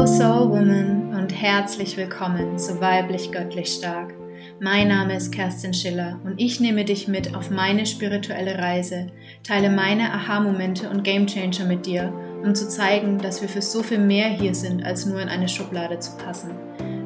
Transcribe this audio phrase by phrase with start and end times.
[0.00, 4.14] Hallo Soul Woman und herzlich willkommen zu Weiblich Göttlich Stark.
[4.58, 9.08] Mein Name ist Kerstin Schiller und ich nehme dich mit auf meine spirituelle Reise,
[9.42, 13.98] teile meine Aha-Momente und Gamechanger mit dir, um zu zeigen, dass wir für so viel
[13.98, 16.52] mehr hier sind, als nur in eine Schublade zu passen.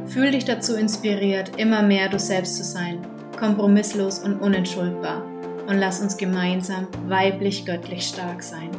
[0.06, 3.04] Fühl dich dazu inspiriert, immer mehr du selbst zu sein,
[3.36, 5.24] kompromisslos und unentschuldbar.
[5.66, 8.70] Und lass uns gemeinsam weiblich göttlich stark sein.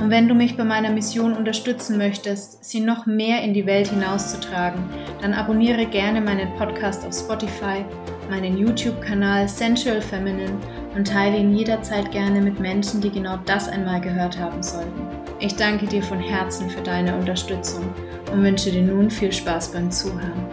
[0.00, 3.88] Und wenn du mich bei meiner Mission unterstützen möchtest, sie noch mehr in die Welt
[3.88, 4.82] hinauszutragen,
[5.20, 7.84] dann abonniere gerne meinen Podcast auf Spotify,
[8.30, 10.58] meinen YouTube-Kanal Sensual Feminine
[10.96, 15.06] und teile ihn jederzeit gerne mit Menschen, die genau das einmal gehört haben sollten.
[15.38, 17.84] Ich danke dir von Herzen für deine Unterstützung
[18.32, 20.46] und wünsche dir nun viel Spaß beim Zuhören.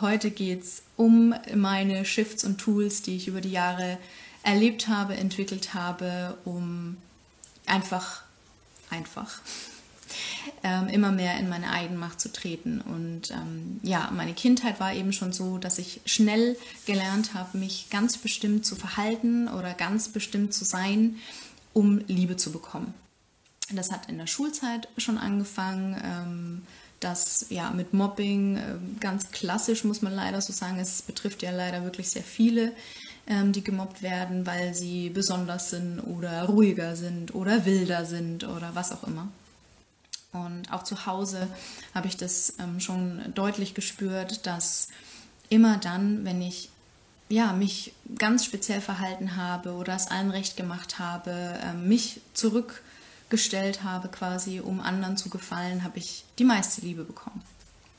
[0.00, 3.98] Heute geht es um meine Shifts und Tools, die ich über die Jahre
[4.42, 6.96] erlebt habe, entwickelt habe, um
[7.66, 8.22] einfach,
[8.90, 9.40] einfach
[10.62, 12.80] ähm, immer mehr in meine Eigenmacht zu treten.
[12.80, 17.88] Und ähm, ja, meine Kindheit war eben schon so, dass ich schnell gelernt habe, mich
[17.90, 21.16] ganz bestimmt zu verhalten oder ganz bestimmt zu sein,
[21.72, 22.94] um Liebe zu bekommen.
[23.72, 26.00] Das hat in der Schulzeit schon angefangen.
[26.02, 26.62] Ähm,
[27.00, 30.78] das ja mit Mobbing äh, ganz klassisch muss man leider so sagen.
[30.78, 32.72] Es betrifft ja leider wirklich sehr viele
[33.30, 38.74] ähm, die gemobbt werden, weil sie besonders sind oder ruhiger sind oder wilder sind oder
[38.74, 39.28] was auch immer.
[40.32, 41.48] Und auch zu Hause
[41.94, 44.88] habe ich das ähm, schon deutlich gespürt, dass
[45.48, 46.70] immer dann, wenn ich
[47.28, 53.84] ja, mich ganz speziell verhalten habe oder es allen recht gemacht habe, äh, mich zurückgestellt
[53.84, 57.42] habe quasi, um anderen zu gefallen, habe ich die meiste Liebe bekommen.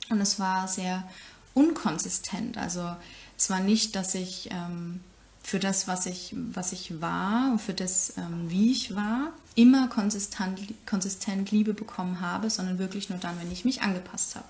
[0.10, 1.08] Und es war sehr
[1.54, 2.58] unkonsistent.
[2.58, 2.98] Also
[3.38, 5.00] es war nicht, dass ich ähm,
[5.44, 10.60] für das, was ich, was ich war, für das, ähm, wie ich war, immer konsistent,
[10.86, 14.46] konsistent Liebe bekommen habe, sondern wirklich nur dann, wenn ich mich angepasst habe.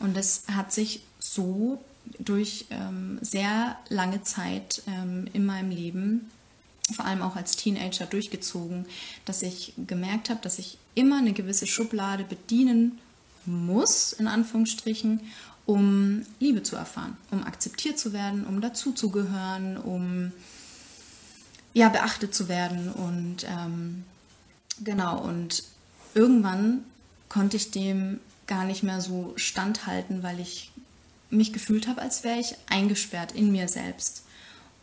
[0.00, 1.82] Und das hat sich so
[2.18, 6.30] durch ähm, sehr lange Zeit ähm, in meinem Leben,
[6.94, 8.86] vor allem auch als Teenager, durchgezogen,
[9.24, 12.98] dass ich gemerkt habe, dass ich immer eine gewisse Schublade bedienen
[13.46, 15.20] muss, in Anführungsstrichen,
[15.66, 20.32] um Liebe zu erfahren, um akzeptiert zu werden, um dazuzugehören, um
[21.72, 24.04] ja beachtet zu werden und ähm,
[24.82, 25.64] genau und
[26.14, 26.84] irgendwann
[27.28, 30.70] konnte ich dem gar nicht mehr so standhalten, weil ich
[31.30, 34.24] mich gefühlt habe, als wäre ich eingesperrt in mir selbst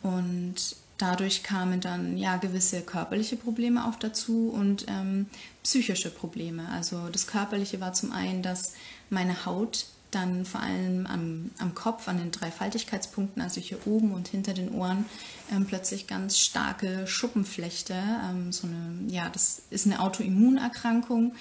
[0.01, 5.27] und dadurch kamen dann ja gewisse körperliche Probleme auch dazu und ähm,
[5.63, 6.67] psychische Probleme.
[6.69, 8.73] Also das körperliche war zum einen, dass
[9.09, 14.13] meine Haut dann vor allem am, am Kopf, an den drei Faltigkeitspunkten, also hier oben
[14.13, 15.05] und hinter den Ohren,
[15.51, 17.93] ähm, plötzlich ganz starke Schuppenflechte.
[17.93, 21.35] Ähm, so eine, ja, das ist eine Autoimmunerkrankung.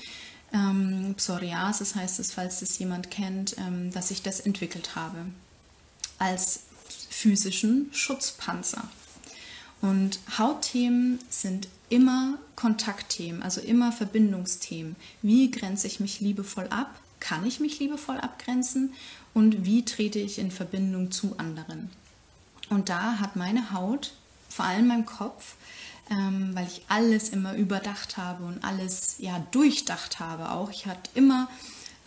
[0.52, 5.26] Ähm, Psoriasis heißt es, falls das jemand kennt, ähm, dass ich das entwickelt habe
[6.18, 6.64] als
[7.08, 8.88] physischen Schutzpanzer.
[9.80, 14.96] Und Hautthemen sind immer Kontaktthemen, also immer Verbindungsthemen.
[15.22, 16.99] Wie grenze ich mich liebevoll ab?
[17.20, 18.94] Kann ich mich liebevoll abgrenzen
[19.34, 21.90] und wie trete ich in Verbindung zu anderen.
[22.68, 24.12] Und da hat meine Haut,
[24.48, 25.56] vor allem mein Kopf,
[26.10, 30.70] ähm, weil ich alles immer überdacht habe und alles ja durchdacht habe auch.
[30.70, 31.48] Ich hatte immer,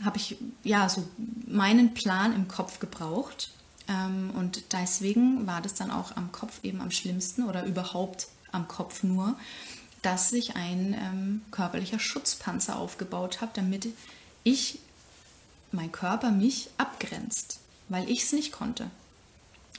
[0.04, 1.08] habe ich ja so
[1.48, 3.52] meinen Plan im Kopf gebraucht
[3.88, 8.68] ähm, und deswegen war das dann auch am Kopf eben am schlimmsten oder überhaupt am
[8.68, 9.36] Kopf nur,
[10.02, 13.88] dass sich ein ähm, körperlicher Schutzpanzer aufgebaut habe, damit
[14.44, 14.80] ich
[15.74, 18.90] mein Körper mich abgrenzt, weil ich es nicht konnte.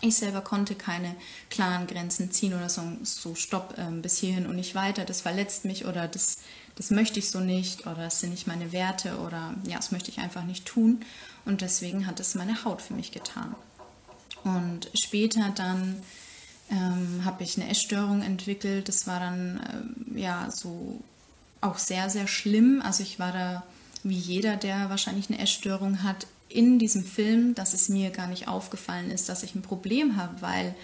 [0.00, 1.14] Ich selber konnte keine
[1.50, 5.64] klaren Grenzen ziehen oder so, so stopp äh, bis hierhin und nicht weiter, das verletzt
[5.64, 6.38] mich oder das,
[6.74, 10.10] das möchte ich so nicht oder das sind nicht meine Werte oder ja, das möchte
[10.10, 11.04] ich einfach nicht tun.
[11.44, 13.54] Und deswegen hat es meine Haut für mich getan.
[14.42, 16.02] Und später dann
[16.70, 18.88] ähm, habe ich eine Essstörung entwickelt.
[18.88, 21.00] Das war dann äh, ja so
[21.60, 22.82] auch sehr, sehr schlimm.
[22.84, 23.62] Also ich war da
[24.04, 28.46] wie jeder, der wahrscheinlich eine Essstörung hat, in diesem Film, dass es mir gar nicht
[28.46, 30.74] aufgefallen ist, dass ich ein Problem habe, weil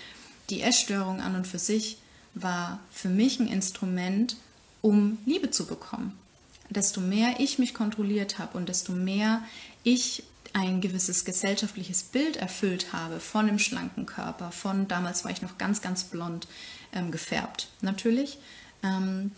[0.49, 1.99] die Essstörung an und für sich
[2.35, 4.37] war für mich ein Instrument,
[4.83, 6.19] um Liebe zu bekommen.
[6.71, 9.43] Desto mehr ich mich kontrolliert habe und desto mehr
[9.85, 15.43] ich ein gewisses gesellschaftliches Bild erfüllt habe von dem schlanken Körper, von damals war ich
[15.43, 16.49] noch ganz, ganz blond
[16.93, 18.39] ähm, gefärbt, natürlich,
[18.83, 19.31] ähm,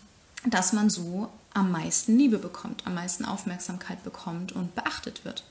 [0.47, 5.43] dass man so am meisten Liebe bekommt, am meisten Aufmerksamkeit bekommt und beachtet wird.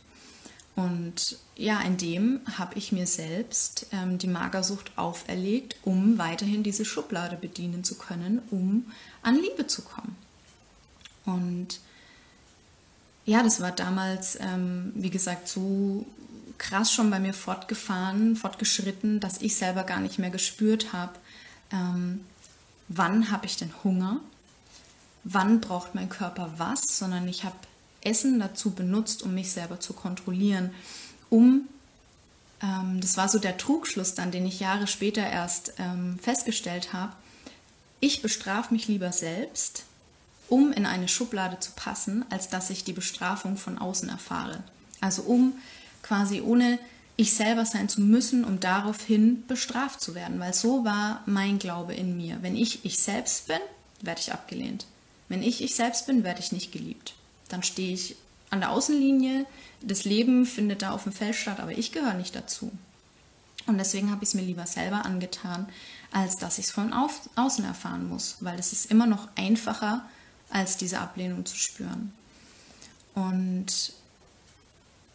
[0.75, 6.85] Und ja, in dem habe ich mir selbst ähm, die Magersucht auferlegt, um weiterhin diese
[6.85, 8.91] Schublade bedienen zu können, um
[9.23, 10.17] an Liebe zu kommen.
[11.27, 11.81] Und
[13.25, 16.07] ja, das war damals, ähm, wie gesagt, so
[16.57, 21.13] krass schon bei mir fortgefahren, fortgeschritten, dass ich selber gar nicht mehr gespürt habe,
[21.71, 22.21] ähm,
[22.89, 24.21] wann habe ich denn Hunger,
[25.25, 27.57] wann braucht mein Körper was, sondern ich habe
[28.01, 30.71] Essen dazu benutzt, um mich selber zu kontrollieren,
[31.31, 31.69] um,
[32.63, 37.13] ähm, das war so der Trugschluss dann, den ich Jahre später erst ähm, festgestellt habe,
[38.01, 39.85] ich bestrafe mich lieber selbst,
[40.49, 44.63] um in eine Schublade zu passen, als dass ich die Bestrafung von außen erfahre.
[45.01, 45.55] Also um
[46.03, 46.79] quasi ohne
[47.17, 51.95] ich selber sein zu müssen, um daraufhin bestraft zu werden, weil so war mein Glaube
[51.95, 52.39] in mir.
[52.43, 53.61] Wenn ich ich selbst bin,
[54.01, 54.87] werde ich abgelehnt.
[55.33, 57.15] Wenn ich ich selbst bin, werde ich nicht geliebt.
[57.49, 58.17] Dann stehe ich
[58.51, 59.47] an der Außenlinie,
[59.81, 62.71] das Leben findet da auf dem Feld statt, aber ich gehöre nicht dazu.
[63.67, 65.71] Und deswegen habe ich es mir lieber selber angetan,
[66.11, 70.05] als dass ich es von außen erfahren muss, weil es ist immer noch einfacher,
[70.51, 72.13] als diese Ablehnung zu spüren.
[73.15, 73.95] Und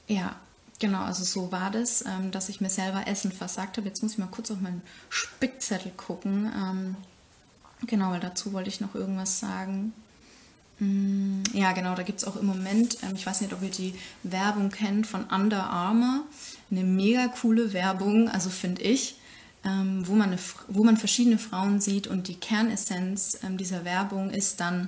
[0.07, 0.35] ja,
[0.79, 3.87] genau, also so war das, ähm, dass ich mir selber Essen versagt habe.
[3.87, 6.51] Jetzt muss ich mal kurz auf meinen Spickzettel gucken.
[6.55, 6.95] Ähm,
[7.85, 9.93] genau, weil dazu wollte ich noch irgendwas sagen.
[10.79, 13.71] Mm, ja, genau, da gibt es auch im Moment, ähm, ich weiß nicht, ob ihr
[13.71, 16.23] die Werbung kennt von Under Armour.
[16.69, 19.15] Eine mega coole Werbung, also finde ich,
[19.63, 24.87] wo, man eine, wo man verschiedene Frauen sieht und die Kernessenz dieser Werbung ist dann,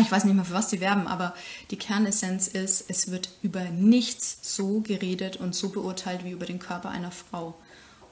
[0.00, 1.34] ich weiß nicht mehr, für was die werben, aber
[1.70, 6.58] die Kernessenz ist, es wird über nichts so geredet und so beurteilt wie über den
[6.58, 7.54] Körper einer Frau.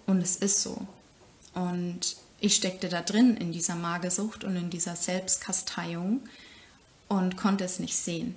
[0.06, 0.86] Und es ist so.
[1.54, 6.20] Und ich steckte da drin in dieser Magersucht und in dieser Selbstkasteiung
[7.08, 8.34] und konnte es nicht sehen,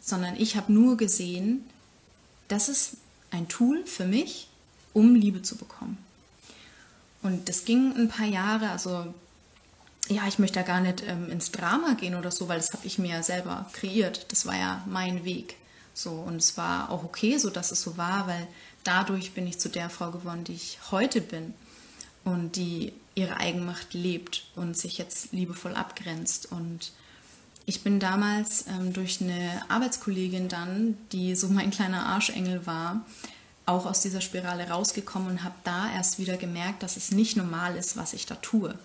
[0.00, 1.64] sondern ich habe nur gesehen,
[2.48, 2.96] das ist
[3.30, 4.48] ein Tool für mich,
[4.92, 5.98] um Liebe zu bekommen.
[7.22, 9.12] Und das ging ein paar Jahre, also
[10.08, 12.86] ja, ich möchte da gar nicht ähm, ins Drama gehen oder so, weil das habe
[12.86, 14.30] ich mir ja selber kreiert.
[14.30, 15.56] Das war ja mein Weg.
[15.94, 18.46] So, und es war auch okay, so dass es so war, weil
[18.82, 21.54] dadurch bin ich zu der Frau geworden, die ich heute bin
[22.24, 26.50] und die ihre Eigenmacht lebt und sich jetzt liebevoll abgrenzt.
[26.50, 26.92] Und
[27.66, 33.04] ich bin damals ähm, durch eine Arbeitskollegin dann, die so mein kleiner Arschengel war,
[33.66, 37.76] auch aus dieser Spirale rausgekommen und habe da erst wieder gemerkt, dass es nicht normal
[37.76, 38.78] ist, was ich da tue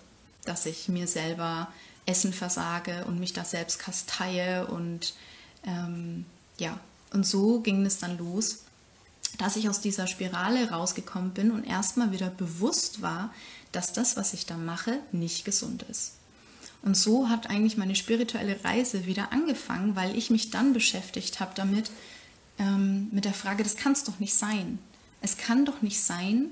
[0.44, 1.68] dass ich mir selber
[2.06, 5.14] Essen versage und mich da selbst kasteie und
[5.64, 6.24] ähm,
[6.58, 6.78] ja,
[7.12, 8.60] und so ging es dann los,
[9.38, 13.32] dass ich aus dieser Spirale rausgekommen bin und erstmal wieder bewusst war,
[13.72, 16.12] dass das, was ich da mache, nicht gesund ist.
[16.82, 21.52] Und so hat eigentlich meine spirituelle Reise wieder angefangen, weil ich mich dann beschäftigt habe
[21.54, 21.90] damit,
[22.58, 24.78] ähm, mit der Frage, das kann es doch nicht sein.
[25.20, 26.46] Es kann doch nicht sein,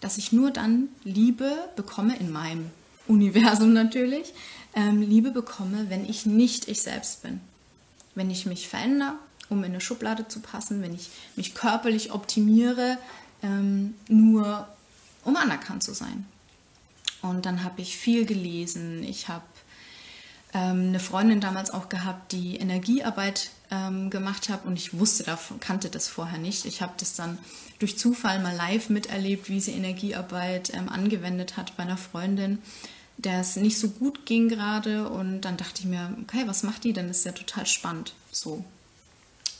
[0.00, 2.70] dass ich nur dann Liebe bekomme in meinem
[3.08, 4.32] Universum natürlich,
[4.74, 7.40] ähm, Liebe bekomme, wenn ich nicht ich selbst bin.
[8.14, 9.14] Wenn ich mich verändere,
[9.48, 12.98] um in eine Schublade zu passen, wenn ich mich körperlich optimiere,
[13.42, 14.68] ähm, nur
[15.24, 16.26] um anerkannt zu sein.
[17.20, 19.04] Und dann habe ich viel gelesen.
[19.04, 19.44] Ich habe
[20.54, 25.60] ähm, eine Freundin damals auch gehabt, die Energiearbeit ähm, gemacht hat und ich wusste davon,
[25.60, 26.66] kannte das vorher nicht.
[26.66, 27.38] Ich habe das dann
[27.78, 32.58] durch Zufall mal live miterlebt, wie sie Energiearbeit ähm, angewendet hat bei einer Freundin,
[33.16, 35.08] der es nicht so gut ging gerade.
[35.08, 37.08] Und dann dachte ich mir, okay, was macht die denn?
[37.08, 38.14] Das ist ja total spannend.
[38.30, 38.64] So.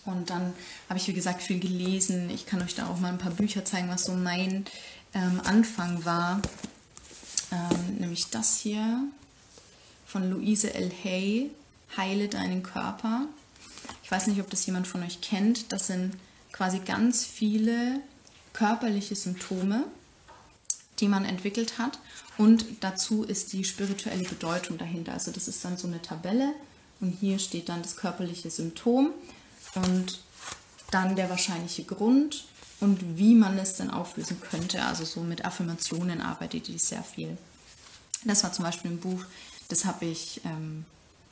[0.04, 0.52] Und dann
[0.88, 2.28] habe ich, wie gesagt, viel gelesen.
[2.30, 4.66] Ich kann euch da auch mal ein paar Bücher zeigen, was so mein
[5.14, 6.42] ähm, Anfang war.
[7.50, 9.04] Ähm, nämlich das hier
[10.12, 10.92] von Louise L.
[11.04, 11.50] Hay,
[11.96, 13.26] Heile deinen Körper.
[14.04, 15.72] Ich weiß nicht, ob das jemand von euch kennt.
[15.72, 16.12] Das sind
[16.52, 17.98] quasi ganz viele
[18.52, 19.86] körperliche Symptome,
[21.00, 21.98] die man entwickelt hat.
[22.36, 25.14] Und dazu ist die spirituelle Bedeutung dahinter.
[25.14, 26.52] Also das ist dann so eine Tabelle
[27.00, 29.12] und hier steht dann das körperliche Symptom
[29.74, 30.20] und
[30.90, 32.44] dann der wahrscheinliche Grund
[32.80, 34.84] und wie man es dann auflösen könnte.
[34.84, 37.38] Also so mit Affirmationen arbeitet die sehr viel.
[38.24, 39.24] Das war zum Beispiel ein Buch,
[39.72, 40.84] das habe ich ähm,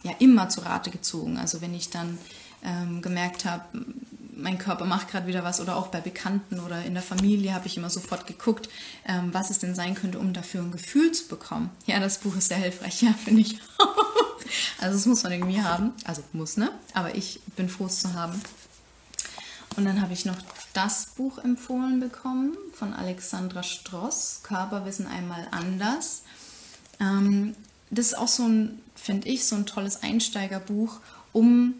[0.02, 1.38] ja immer zu Rate gezogen.
[1.38, 2.18] Also wenn ich dann
[2.64, 3.64] ähm, gemerkt habe,
[4.34, 7.66] mein Körper macht gerade wieder was oder auch bei Bekannten oder in der Familie habe
[7.66, 8.70] ich immer sofort geguckt,
[9.06, 11.70] ähm, was es denn sein könnte, um dafür ein Gefühl zu bekommen.
[11.86, 13.58] Ja, das Buch ist sehr hilfreich, ja, finde ich.
[14.80, 16.70] also es muss man irgendwie haben, also muss, ne?
[16.94, 18.40] Aber ich bin froh, es zu haben.
[19.76, 20.38] Und dann habe ich noch
[20.72, 26.22] das Buch empfohlen bekommen von Alexandra Stross, Körperwissen einmal anders.
[26.98, 27.54] Ähm,
[27.90, 31.00] das ist auch so ein, finde ich, so ein tolles Einsteigerbuch,
[31.32, 31.74] um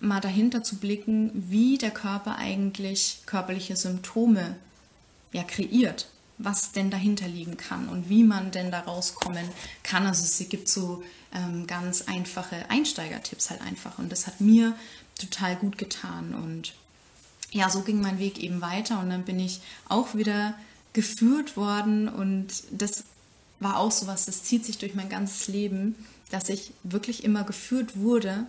[0.00, 4.56] mal dahinter zu blicken, wie der Körper eigentlich körperliche Symptome
[5.32, 9.46] ja, kreiert, was denn dahinter liegen kann und wie man denn da rauskommen
[9.82, 10.06] kann.
[10.06, 11.02] Also es gibt so
[11.34, 14.74] ähm, ganz einfache Einsteigertipps halt einfach und das hat mir
[15.18, 16.34] total gut getan.
[16.34, 16.72] Und
[17.52, 20.54] ja, so ging mein Weg eben weiter und dann bin ich auch wieder
[20.92, 23.04] geführt worden und das
[23.60, 25.94] war auch so was, das zieht sich durch mein ganzes Leben,
[26.30, 28.46] dass ich wirklich immer geführt wurde,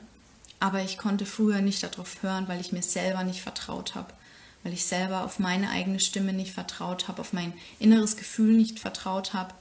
[0.60, 4.14] aber ich konnte früher nicht darauf hören, weil ich mir selber nicht vertraut habe,
[4.64, 8.80] weil ich selber auf meine eigene Stimme nicht vertraut habe, auf mein inneres Gefühl nicht
[8.80, 9.54] vertraut habe,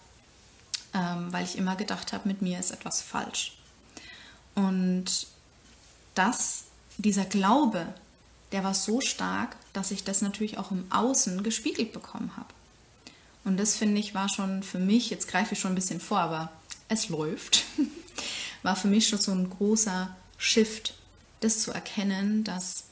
[0.94, 3.56] ähm, weil ich immer gedacht habe, mit mir ist etwas falsch.
[4.54, 5.26] Und
[6.14, 6.64] das,
[6.98, 7.86] dieser Glaube,
[8.52, 12.52] der war so stark, dass ich das natürlich auch im Außen gespiegelt bekommen habe.
[13.44, 16.20] Und das finde ich war schon für mich, jetzt greife ich schon ein bisschen vor,
[16.20, 16.52] aber
[16.88, 17.64] es läuft,
[18.62, 20.94] war für mich schon so ein großer Shift,
[21.40, 22.84] das zu erkennen, dass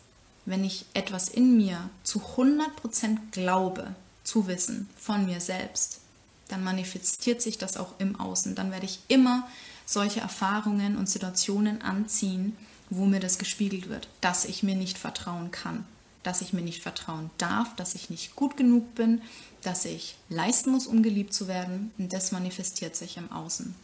[0.46, 6.00] wenn ich etwas in mir zu 100% glaube, zu wissen von mir selbst,
[6.48, 8.54] dann manifestiert sich das auch im Außen.
[8.54, 9.46] Dann werde ich immer
[9.84, 12.56] solche Erfahrungen und Situationen anziehen,
[12.90, 15.86] wo mir das gespiegelt wird, dass ich mir nicht vertrauen kann,
[16.22, 19.22] dass ich mir nicht vertrauen darf, dass ich nicht gut genug bin,
[19.68, 21.92] dass ich leisten muss, um geliebt zu werden.
[21.98, 23.74] Und das manifestiert sich im Außen.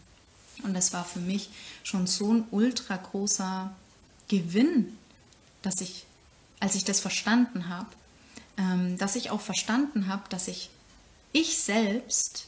[0.63, 1.51] Und das war für mich
[1.83, 3.71] schon so ein ultra großer
[4.29, 4.97] Gewinn,
[5.61, 6.07] dass ich,
[6.59, 7.89] als ich das verstanden habe,
[8.57, 10.71] ähm, dass ich auch verstanden habe, dass ich
[11.33, 12.47] ich selbst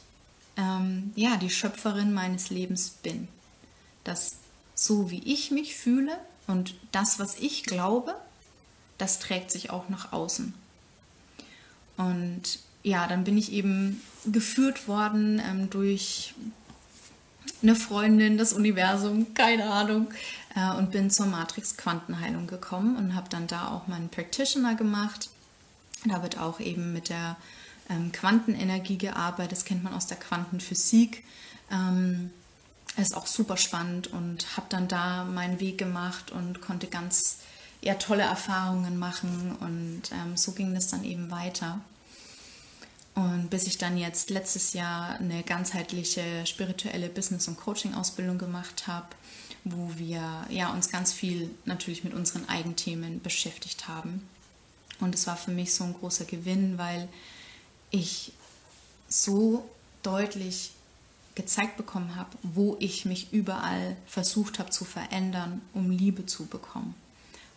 [0.55, 3.27] ähm, ja die Schöpferin meines Lebens bin.
[4.03, 4.37] Dass
[4.73, 6.17] so wie ich mich fühle
[6.47, 8.15] und das, was ich glaube,
[8.97, 10.55] das trägt sich auch nach außen.
[11.97, 16.33] Und ja, dann bin ich eben geführt worden ähm, durch
[17.61, 20.07] eine Freundin, das Universum, keine Ahnung,
[20.55, 25.29] äh, und bin zur Matrix Quantenheilung gekommen und habe dann da auch meinen Practitioner gemacht.
[26.05, 27.35] Da wird auch eben mit der
[27.89, 31.23] ähm, Quantenenergie gearbeitet, das kennt man aus der Quantenphysik.
[31.71, 32.31] Ähm,
[32.95, 37.39] ist auch super spannend und habe dann da meinen Weg gemacht und konnte ganz
[37.81, 41.79] ja, tolle Erfahrungen machen und ähm, so ging das dann eben weiter.
[43.17, 49.07] Und bis ich dann jetzt letztes Jahr eine ganzheitliche spirituelle Business- und Coaching-Ausbildung gemacht habe,
[49.63, 54.29] wo wir ja, uns ganz viel natürlich mit unseren Eigenthemen beschäftigt haben.
[54.99, 57.09] Und es war für mich so ein großer Gewinn, weil
[57.89, 58.33] ich
[59.09, 59.67] so
[60.03, 60.73] deutlich
[61.33, 66.93] gezeigt bekommen habe, wo ich mich überall versucht habe zu verändern, um Liebe zu bekommen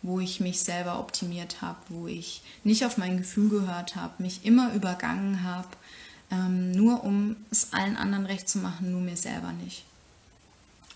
[0.01, 4.45] wo ich mich selber optimiert habe, wo ich nicht auf mein Gefühl gehört habe, mich
[4.45, 5.67] immer übergangen habe,
[6.31, 9.85] ähm, nur um es allen anderen recht zu machen, nur mir selber nicht.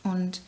[0.04, 0.42] Und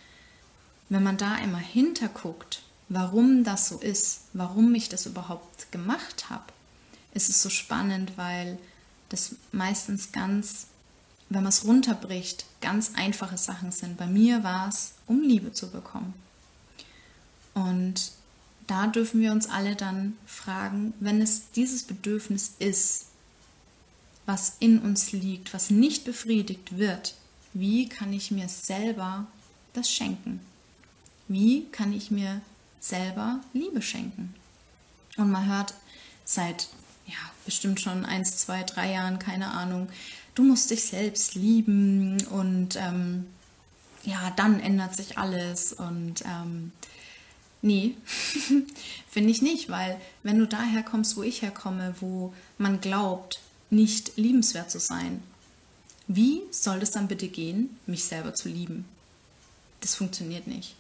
[0.90, 6.46] wenn man da immer hinterguckt, warum das so ist, warum ich das überhaupt gemacht habe,
[7.14, 8.58] ist es so spannend, weil
[9.10, 10.68] das meistens ganz,
[11.30, 13.98] wenn man es runterbricht, ganz einfache Sachen sind.
[13.98, 16.14] Bei mir war es, um Liebe zu bekommen.
[17.54, 18.12] Und
[18.68, 23.06] da dürfen wir uns alle dann fragen, wenn es dieses Bedürfnis ist,
[24.26, 27.16] was in uns liegt, was nicht befriedigt wird,
[27.54, 29.26] wie kann ich mir selber
[29.74, 30.42] das schenken?
[31.30, 32.42] Wie kann ich mir
[32.80, 34.36] selber Liebe schenken?
[35.16, 35.74] Und man hört
[36.26, 36.68] seit
[37.06, 39.88] ja, bestimmt schon eins, zwei, drei Jahren, keine Ahnung,
[40.36, 43.26] du musst dich selbst lieben und ähm,
[44.04, 46.72] ja, dann ändert sich alles und ähm,
[47.62, 47.96] Nee,
[49.10, 54.16] finde ich nicht, weil wenn du daher kommst, wo ich herkomme, wo man glaubt, nicht
[54.18, 55.22] liebenswert zu sein,
[56.08, 58.86] wie soll es dann bitte gehen, mich selber zu lieben?
[59.82, 60.76] Das funktioniert nicht.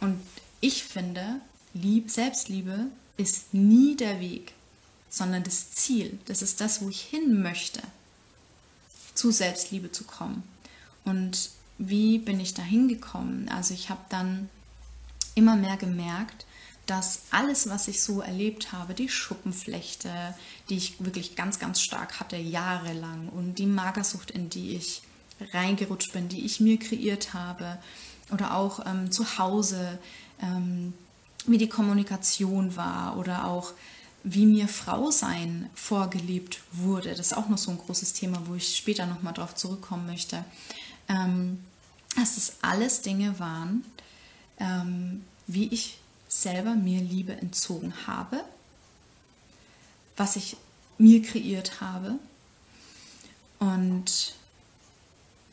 [0.00, 0.20] Und
[0.60, 1.40] ich finde,
[1.74, 2.86] Lieb, Selbstliebe
[3.16, 4.52] ist nie der Weg,
[5.10, 6.18] sondern das Ziel.
[6.26, 7.82] Das ist das, wo ich hin möchte,
[9.14, 10.42] zu Selbstliebe zu kommen.
[11.04, 13.48] Und wie bin ich da hingekommen?
[13.48, 14.48] Also ich habe dann
[15.38, 16.44] immer mehr gemerkt,
[16.86, 20.10] dass alles, was ich so erlebt habe, die Schuppenflechte,
[20.68, 25.02] die ich wirklich ganz, ganz stark hatte, jahrelang und die Magersucht, in die ich
[25.52, 27.78] reingerutscht bin, die ich mir kreiert habe,
[28.30, 29.98] oder auch ähm, zu Hause,
[30.42, 30.92] ähm,
[31.46, 33.72] wie die Kommunikation war oder auch
[34.24, 37.10] wie mir Frau sein vorgelebt wurde.
[37.10, 40.44] Das ist auch noch so ein großes Thema, wo ich später nochmal drauf zurückkommen möchte.
[41.08, 41.60] Ähm,
[42.16, 43.84] dass das alles Dinge waren,
[44.58, 45.98] ähm, wie ich
[46.28, 48.44] selber mir Liebe entzogen habe,
[50.16, 50.56] was ich
[50.98, 52.18] mir kreiert habe.
[53.58, 54.34] Und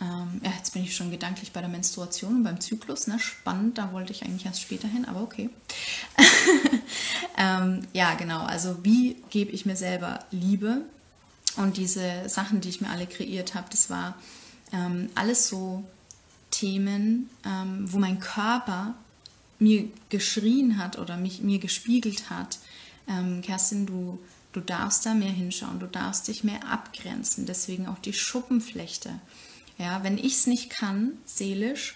[0.02, 3.08] ähm, ja, jetzt bin ich schon gedanklich bei der Menstruation und beim Zyklus.
[3.08, 3.20] Ne?
[3.20, 5.50] Spannend, da wollte ich eigentlich erst später hin, aber okay.
[7.38, 8.44] ähm, ja, genau.
[8.44, 10.82] Also wie gebe ich mir selber Liebe?
[11.56, 14.16] Und diese Sachen, die ich mir alle kreiert habe, das war
[14.74, 15.86] ähm, alles so
[16.60, 18.96] Themen, ähm, wo mein Körper
[19.60, 22.60] mir geschrien hat oder mich, mir gespiegelt hat,
[23.08, 24.20] ähm, Kerstin, du,
[24.52, 29.12] du darfst da mehr hinschauen, du darfst dich mehr abgrenzen, deswegen auch die Schuppenflechte.
[29.78, 31.96] Ja, wenn ich es nicht kann, seelisch,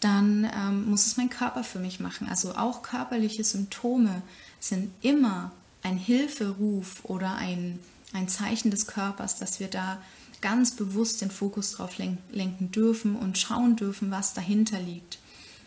[0.00, 2.28] dann ähm, muss es mein Körper für mich machen.
[2.28, 4.22] Also auch körperliche Symptome
[4.60, 7.78] sind immer ein Hilferuf oder ein,
[8.12, 10.00] ein Zeichen des Körpers, dass wir da
[10.40, 15.18] ganz bewusst den Fokus drauf lenken dürfen und schauen dürfen, was dahinter liegt.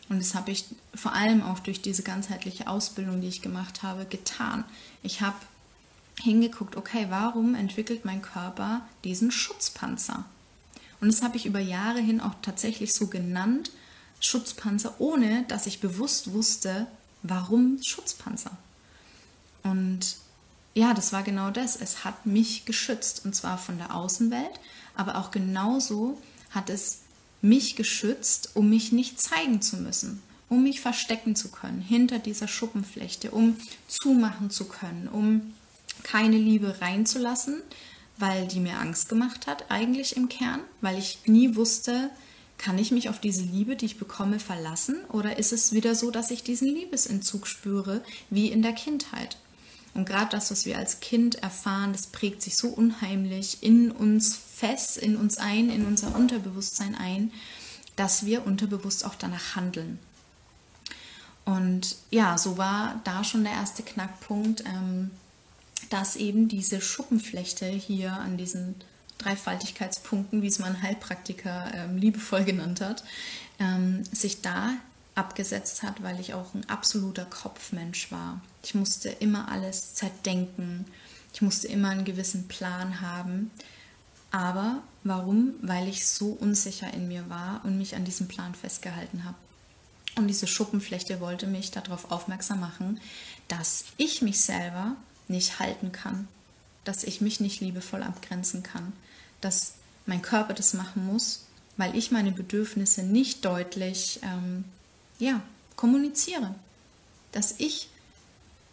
[0.10, 4.06] Und das habe ich vor allem auch durch diese ganzheitliche Ausbildung, die ich gemacht habe,
[4.06, 4.66] getan.
[5.04, 5.38] Ich habe
[6.22, 10.26] hingeguckt, okay, warum entwickelt mein Körper diesen Schutzpanzer?
[11.00, 13.72] Und das habe ich über Jahre hin auch tatsächlich so genannt,
[14.20, 16.88] Schutzpanzer, ohne dass ich bewusst wusste,
[17.24, 18.52] warum Schutzpanzer.
[19.64, 20.18] Und
[20.74, 21.76] ja, das war genau das.
[21.76, 24.60] Es hat mich geschützt und zwar von der Außenwelt,
[24.96, 26.18] aber auch genauso
[26.52, 27.00] hat es
[27.42, 32.48] mich geschützt, um mich nicht zeigen zu müssen, um mich verstecken zu können hinter dieser
[32.48, 35.54] Schuppenflechte, um zumachen zu können, um
[36.04, 37.62] keine Liebe reinzulassen,
[38.18, 42.12] weil die mir Angst gemacht hat, eigentlich im Kern, weil ich nie wusste,
[42.58, 46.12] kann ich mich auf diese Liebe, die ich bekomme, verlassen oder ist es wieder so,
[46.12, 49.38] dass ich diesen Liebesentzug spüre, wie in der Kindheit?
[49.94, 54.38] Und gerade das, was wir als Kind erfahren, das prägt sich so unheimlich in uns
[54.38, 57.32] fest, in uns ein, in unser Unterbewusstsein ein,
[57.96, 60.00] dass wir unterbewusst auch danach handeln.
[61.44, 65.12] Und ja, so war da schon der erste Knackpunkt, ähm,
[65.90, 68.76] dass eben diese Schuppenflechte hier an diesen
[69.18, 73.04] Dreifaltigkeitspunkten, wie es mein Heilpraktiker ähm, liebevoll genannt hat,
[73.60, 74.74] ähm, sich da
[75.16, 78.42] abgesetzt hat, weil ich auch ein absoluter Kopfmensch war.
[78.64, 80.86] Ich musste immer alles zerdenken.
[81.34, 83.52] Ich musste immer einen gewissen Plan haben.
[84.32, 85.56] Aber warum?
[85.62, 89.36] Weil ich so unsicher in mir war und mich an diesem Plan festgehalten habe.
[90.16, 93.00] Und diese Schuppenflechte wollte mich darauf aufmerksam machen,
[93.48, 94.96] dass ich mich selber
[95.28, 96.28] nicht halten kann,
[96.84, 98.94] dass ich mich nicht liebevoll abgrenzen kann,
[99.40, 101.46] dass mein Körper das machen muss,
[101.78, 104.66] weil ich meine Bedürfnisse nicht deutlich ähm,
[105.22, 105.42] ja,
[105.76, 106.56] kommuniziere.
[107.32, 107.90] Dass ich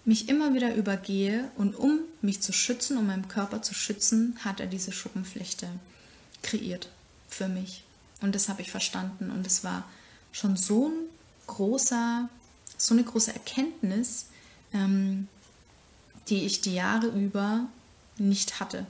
[0.04, 4.58] mich immer wieder übergehe und um mich zu schützen, um meinen Körper zu schützen, hat
[4.58, 5.68] er diese Schuppenflechte
[6.42, 6.88] kreiert
[7.28, 7.84] für mich.
[8.20, 9.84] Und das habe ich verstanden und es war
[10.32, 10.94] schon so ein
[11.46, 12.28] großer,
[12.76, 14.26] so eine große Erkenntnis,
[14.72, 15.28] ähm,
[16.28, 17.66] die ich die Jahre über
[18.16, 18.86] nicht hatte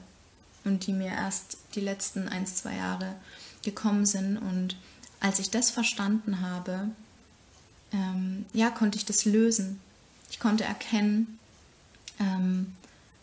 [0.63, 3.15] und die mir erst die letzten ein, zwei Jahre
[3.61, 4.37] gekommen sind.
[4.37, 4.77] Und
[5.19, 6.89] als ich das verstanden habe,
[7.91, 9.79] ähm, ja, konnte ich das lösen.
[10.31, 11.39] Ich konnte erkennen,
[12.19, 12.75] ähm,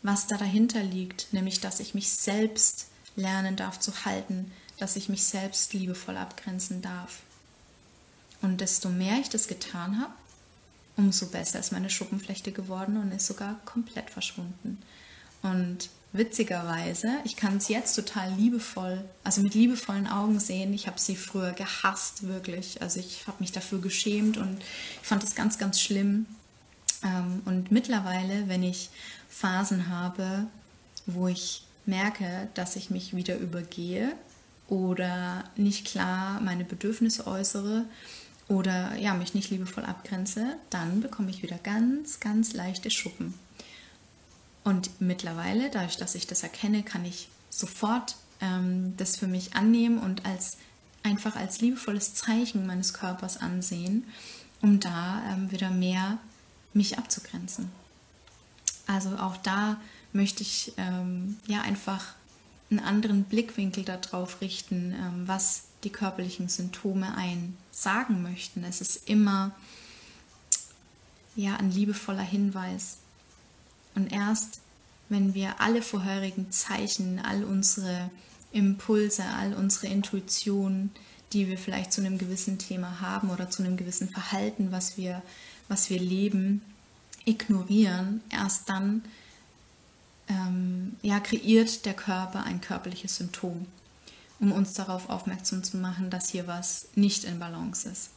[0.03, 5.09] was da dahinter liegt, nämlich dass ich mich selbst lernen darf zu halten, dass ich
[5.09, 7.21] mich selbst liebevoll abgrenzen darf.
[8.43, 10.13] Und desto mehr ich das getan habe,
[10.97, 14.79] umso besser ist meine Schuppenflechte geworden und ist sogar komplett verschwunden.
[15.43, 20.73] Und witzigerweise, ich kann es jetzt total liebevoll, also mit liebevollen Augen sehen.
[20.73, 22.81] Ich habe sie früher gehasst, wirklich.
[22.83, 24.59] Also ich habe mich dafür geschämt und
[25.03, 26.27] ich fand es ganz, ganz schlimm.
[27.03, 28.91] Ähm, und mittlerweile, wenn ich
[29.29, 30.47] Phasen habe,
[31.07, 34.13] wo ich merke, dass ich mich wieder übergehe
[34.69, 37.85] oder nicht klar meine Bedürfnisse äußere
[38.49, 43.35] oder ja, mich nicht liebevoll abgrenze, dann bekomme ich wieder ganz, ganz leichte Schuppen.
[44.67, 49.99] Und mittlerweile, dadurch, dass ich das erkenne, kann ich sofort ähm, das für mich annehmen
[49.99, 50.57] und als
[51.05, 54.03] einfach als liebevolles Zeichen meines Körpers ansehen,
[54.61, 56.19] um da ähm, wieder mehr
[56.75, 57.71] mich abzugrenzen.
[58.89, 59.81] Also auch da
[60.13, 62.05] möchte ich ähm, ja einfach
[62.69, 68.65] einen anderen Blickwinkel darauf richten, ähm, was die körperlichen Symptome ein sagen möchten.
[68.65, 69.53] Es ist immer
[71.37, 72.97] ja ein liebevoller Hinweis
[73.97, 74.61] und erst
[75.09, 78.11] wenn wir alle vorherigen Zeichen, all unsere
[78.53, 80.91] Impulse, all unsere Intuitionen,
[81.33, 85.23] die wir vielleicht zu einem gewissen Thema haben oder zu einem gewissen Verhalten, was wir,
[85.69, 86.63] was wir leben,
[87.25, 89.05] ignorieren, erst dann
[90.29, 93.67] ähm, ja, kreiert der Körper ein körperliches Symptom,
[94.41, 98.11] um uns darauf aufmerksam zu machen, dass hier was nicht in Balance ist.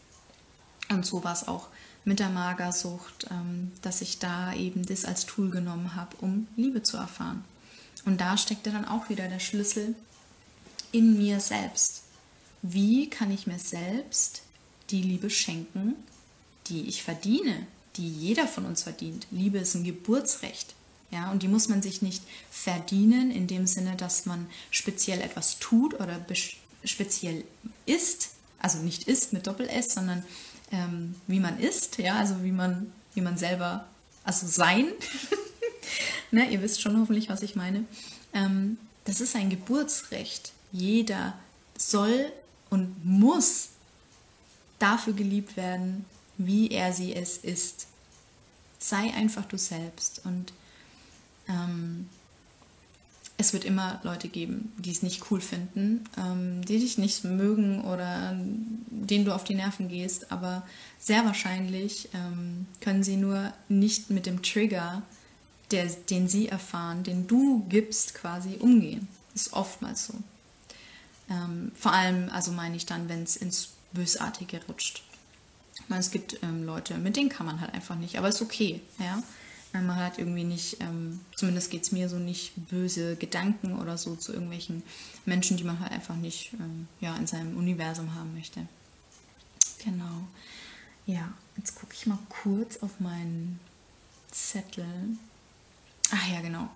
[0.90, 1.68] Und so war es auch
[2.06, 6.84] mit der Magersucht, ähm, dass ich da eben das als Tool genommen habe, um Liebe
[6.84, 7.44] zu erfahren.
[8.06, 9.96] Und da steckte dann auch wieder der Schlüssel
[10.92, 12.04] in mir selbst.
[12.62, 14.42] Wie kann ich mir selbst
[14.90, 15.96] die Liebe schenken,
[16.68, 19.28] die ich verdiene, die jeder von uns verdient?
[19.32, 20.74] Liebe ist ein Geburtsrecht.
[21.12, 25.58] Ja, und die muss man sich nicht verdienen in dem Sinne, dass man speziell etwas
[25.58, 26.24] tut oder
[26.84, 27.44] speziell
[27.86, 30.24] ist, also nicht ist mit Doppel S, sondern
[30.72, 33.86] ähm, wie man ist, ja, also wie man, wie man selber,
[34.24, 34.88] also sein.
[36.32, 37.86] ne, ihr wisst schon hoffentlich, was ich meine.
[38.34, 40.52] Ähm, das ist ein Geburtsrecht.
[40.72, 41.34] Jeder
[41.78, 42.32] soll
[42.70, 43.70] und muss
[44.78, 46.06] dafür geliebt werden,
[46.38, 47.88] wie er sie es ist.
[48.78, 50.54] Sei einfach du selbst und
[51.48, 52.08] ähm,
[53.40, 57.86] es wird immer Leute geben, die es nicht cool finden, ähm, die dich nicht mögen
[57.86, 60.68] oder denen du auf die Nerven gehst, aber
[61.00, 65.04] sehr wahrscheinlich ähm, können sie nur nicht mit dem Trigger,
[65.72, 69.08] der, den sie erfahren, den du gibst, quasi umgehen.
[69.34, 70.16] Ist oftmals so.
[71.30, 75.02] Ähm, vor allem, also meine ich dann, wenn es ins Bösartige rutscht.
[75.76, 78.42] Ich meine, es gibt ähm, Leute, mit denen kann man halt einfach nicht, aber ist
[78.42, 79.24] okay, ja.
[79.72, 84.16] Man hat irgendwie nicht, ähm, zumindest geht es mir so nicht, böse Gedanken oder so
[84.16, 84.82] zu irgendwelchen
[85.26, 88.68] Menschen, die man halt einfach nicht ähm, ja, in seinem Universum haben möchte.
[89.84, 90.28] Genau.
[91.06, 93.60] Ja, jetzt gucke ich mal kurz auf meinen
[94.32, 94.86] Zettel.
[96.12, 96.70] Ach ja, genau.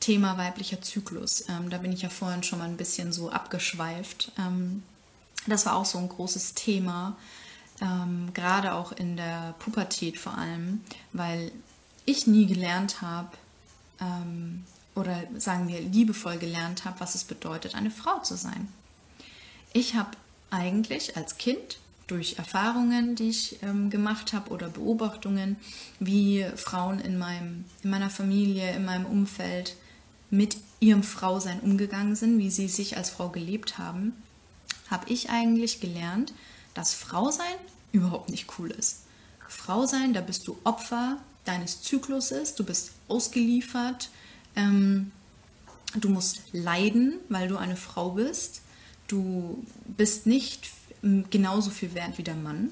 [0.00, 1.48] Thema weiblicher Zyklus.
[1.48, 4.32] Ähm, da bin ich ja vorhin schon mal ein bisschen so abgeschweift.
[4.38, 4.82] Ähm,
[5.46, 7.16] das war auch so ein großes Thema,
[7.80, 10.82] ähm, gerade auch in der Pubertät vor allem,
[11.12, 11.52] weil
[12.06, 13.30] ich nie gelernt habe,
[14.00, 14.64] ähm,
[14.94, 18.68] oder sagen wir liebevoll gelernt habe, was es bedeutet, eine Frau zu sein.
[19.72, 20.10] Ich habe
[20.50, 25.56] eigentlich als Kind durch Erfahrungen, die ich ähm, gemacht habe oder Beobachtungen,
[25.98, 29.74] wie Frauen in, meinem, in meiner Familie, in meinem Umfeld
[30.30, 34.12] mit ihrem Frausein umgegangen sind, wie sie sich als Frau gelebt haben,
[34.90, 36.32] habe ich eigentlich gelernt,
[36.74, 37.54] dass Frausein
[37.92, 39.02] überhaupt nicht cool ist.
[39.48, 44.10] Frau sein, da bist du Opfer deines Zykluses, du bist ausgeliefert,
[44.56, 45.12] ähm,
[45.94, 48.62] du musst leiden, weil du eine Frau bist,
[49.08, 49.64] du
[49.96, 50.70] bist nicht
[51.30, 52.70] genauso viel wert wie der Mann.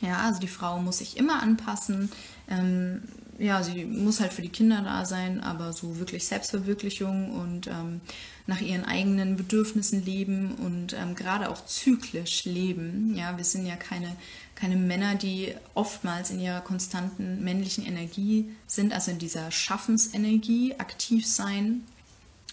[0.00, 2.10] Ja, also die Frau muss sich immer anpassen.
[2.48, 3.02] Ähm,
[3.38, 8.00] ja, sie muss halt für die Kinder da sein, aber so wirklich Selbstverwirklichung und ähm,
[8.46, 13.14] nach ihren eigenen Bedürfnissen leben und ähm, gerade auch zyklisch leben.
[13.16, 14.14] Ja, wir sind ja keine,
[14.54, 21.26] keine Männer, die oftmals in ihrer konstanten männlichen Energie sind, also in dieser Schaffensenergie aktiv
[21.26, 21.84] sein.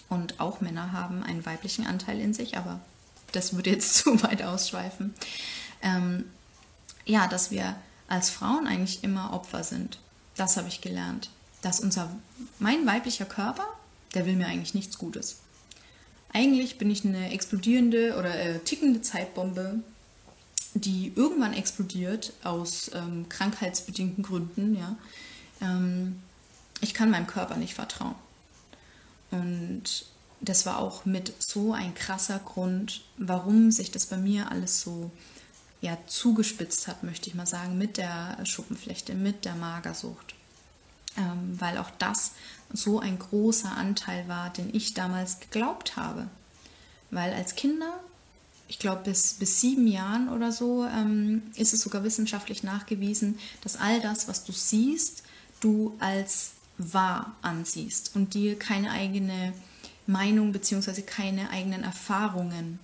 [0.10, 2.82] Und auch Männer haben einen weiblichen Anteil in sich, aber
[3.32, 5.14] das würde jetzt zu weit ausschweifen.
[5.82, 6.26] Ähm,
[7.06, 7.76] ja, dass wir
[8.08, 10.00] als Frauen eigentlich immer Opfer sind.
[10.36, 11.30] Das habe ich gelernt.
[11.62, 12.10] Dass unser,
[12.60, 13.66] mein weiblicher Körper,
[14.14, 15.38] der will mir eigentlich nichts Gutes.
[16.34, 19.82] Eigentlich bin ich eine explodierende oder äh, tickende Zeitbombe,
[20.74, 24.76] die irgendwann explodiert aus ähm, krankheitsbedingten Gründen.
[24.76, 24.96] Ja.
[25.62, 26.22] Ähm,
[26.82, 28.16] ich kann meinem Körper nicht vertrauen.
[29.32, 30.06] Und
[30.42, 35.12] das war auch mit so ein krasser Grund, warum sich das bei mir alles so
[35.82, 40.36] ja, zugespitzt hat, möchte ich mal sagen, mit der Schuppenflechte, mit der Magersucht.
[41.18, 42.32] Ähm, weil auch das
[42.72, 46.28] so ein großer Anteil war, den ich damals geglaubt habe.
[47.10, 48.00] Weil als Kinder,
[48.72, 53.76] ich glaube bis, bis sieben Jahren oder so, ähm, ist es sogar wissenschaftlich nachgewiesen, dass
[53.76, 55.24] all das, was du siehst,
[55.60, 59.52] du als wahr ansiehst und dir keine eigene
[60.08, 61.02] Meinung bzw.
[61.02, 62.80] keine eigenen Erfahrungen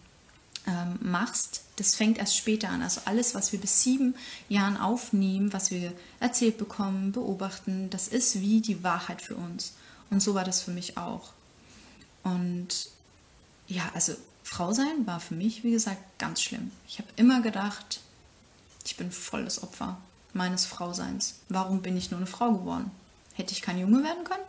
[0.67, 2.81] ähm, machst, das fängt erst später an.
[2.81, 4.13] Also alles, was wir bis sieben
[4.49, 9.71] Jahren aufnehmen, was wir erzählt bekommen, beobachten, das ist wie die Wahrheit für uns.
[10.09, 11.31] Und so war das für mich auch.
[12.23, 12.89] Und
[13.69, 14.15] ja, also
[14.47, 16.71] Frau sein war für mich, wie gesagt, ganz schlimm.
[16.87, 17.99] Ich habe immer gedacht,
[18.85, 19.97] ich bin voll das Opfer
[20.33, 21.35] meines Frauseins.
[21.49, 22.89] Warum bin ich nur eine Frau geworden?
[23.33, 24.43] Hätte ich kein Junge werden können?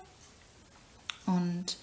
[1.26, 1.78] Und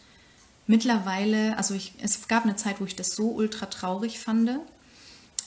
[0.66, 4.50] mittlerweile, also ich, es gab eine Zeit, wo ich das so ultra traurig fand,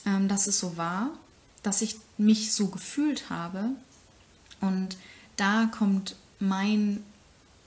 [0.05, 1.09] ähm, dass es so war,
[1.63, 3.71] dass ich mich so gefühlt habe.
[4.61, 4.95] Und
[5.37, 7.03] da kommt mein,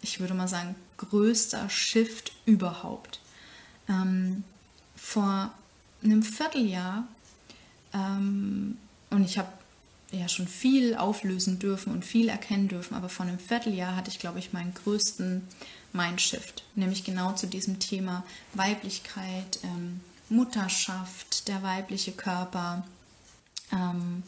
[0.01, 3.19] ich würde mal sagen, größter Shift überhaupt.
[3.89, 4.45] Ähm,
[5.03, 5.51] vor
[6.03, 7.05] einem Vierteljahr,
[7.93, 8.79] ähm,
[9.11, 9.49] und ich habe
[10.13, 14.19] ja schon viel auflösen dürfen und viel erkennen dürfen, aber vor einem Vierteljahr hatte ich,
[14.19, 15.43] glaube ich, meinen größten
[15.93, 22.87] Mindshift, nämlich genau zu diesem Thema Weiblichkeit, ähm, Mutterschaft, der weibliche Körper.
[23.73, 24.23] Ähm,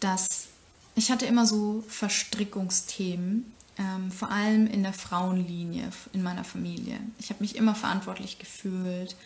[0.00, 0.46] dass
[0.94, 7.00] ich hatte immer so Verstrickungsthemen, ähm, vor allem in der Frauenlinie in meiner Familie.
[7.18, 9.16] Ich habe mich immer verantwortlich gefühlt.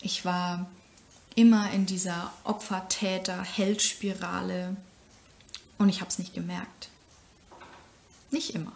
[0.00, 0.70] Ich war
[1.34, 4.76] immer in dieser Opfer-Täter-Held-Spirale
[5.78, 6.90] und ich habe es nicht gemerkt.
[8.30, 8.72] Nicht immer.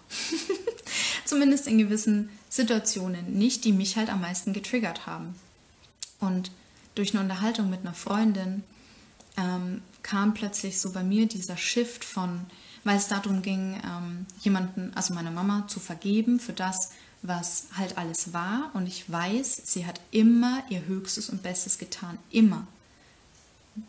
[1.24, 5.34] Zumindest in gewissen Situationen nicht, die mich halt am meisten getriggert haben.
[6.20, 6.50] Und
[6.94, 8.62] durch eine Unterhaltung mit einer Freundin
[9.36, 12.46] ähm, kam plötzlich so bei mir dieser Shift von,
[12.84, 16.90] weil es darum ging, ähm, jemanden, also meiner Mama, zu vergeben für das,
[17.22, 18.70] was halt alles war.
[18.74, 22.18] Und ich weiß, sie hat immer ihr Höchstes und Bestes getan.
[22.30, 22.66] Immer.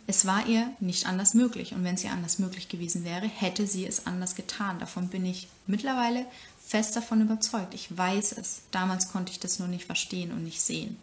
[0.08, 1.74] Es war ihr nicht anders möglich.
[1.74, 4.80] Und wenn ihr anders möglich gewesen wäre, hätte sie es anders getan.
[4.80, 6.26] Davon bin ich mittlerweile
[6.66, 7.74] fest davon überzeugt.
[7.74, 8.62] Ich weiß es.
[8.72, 10.98] Damals konnte ich das nur nicht verstehen und nicht sehen.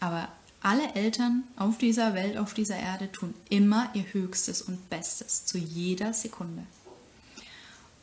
[0.00, 0.28] Aber
[0.62, 5.56] alle Eltern auf dieser Welt, auf dieser Erde tun immer ihr Höchstes und Bestes zu
[5.56, 6.64] jeder Sekunde.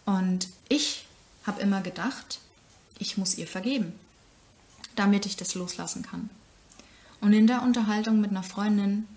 [0.06, 1.06] Und ich
[1.46, 2.40] habe immer gedacht,
[3.00, 3.94] ich muss ihr vergeben,
[4.96, 6.30] damit ich das loslassen kann.
[7.22, 9.08] Und in der Unterhaltung mit einer Freundin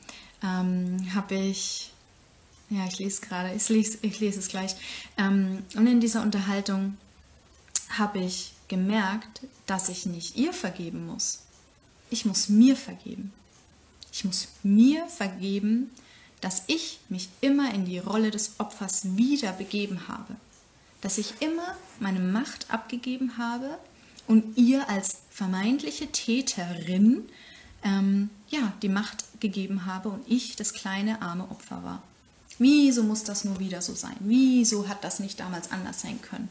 [0.43, 1.93] ähm, habe ich,
[2.71, 4.75] ja, ich lese gerade, ich lese, ich lese es gleich,
[5.19, 6.97] ähm, und in dieser Unterhaltung
[7.91, 11.41] habe ich gemerkt, dass ich nicht ihr vergeben muss.
[12.09, 13.33] Ich muss mir vergeben.
[14.13, 15.91] Ich muss mir vergeben,
[16.41, 20.37] dass ich mich immer in die Rolle des Opfers wieder begeben habe
[21.01, 23.79] dass ich immer meine Macht abgegeben habe
[24.27, 27.29] und ihr als vermeintliche Täterin
[27.83, 32.03] ähm, ja, die Macht gegeben habe und ich das kleine arme Opfer war.
[32.59, 34.17] Wieso muss das nur wieder so sein?
[34.21, 36.51] Wieso hat das nicht damals anders sein können?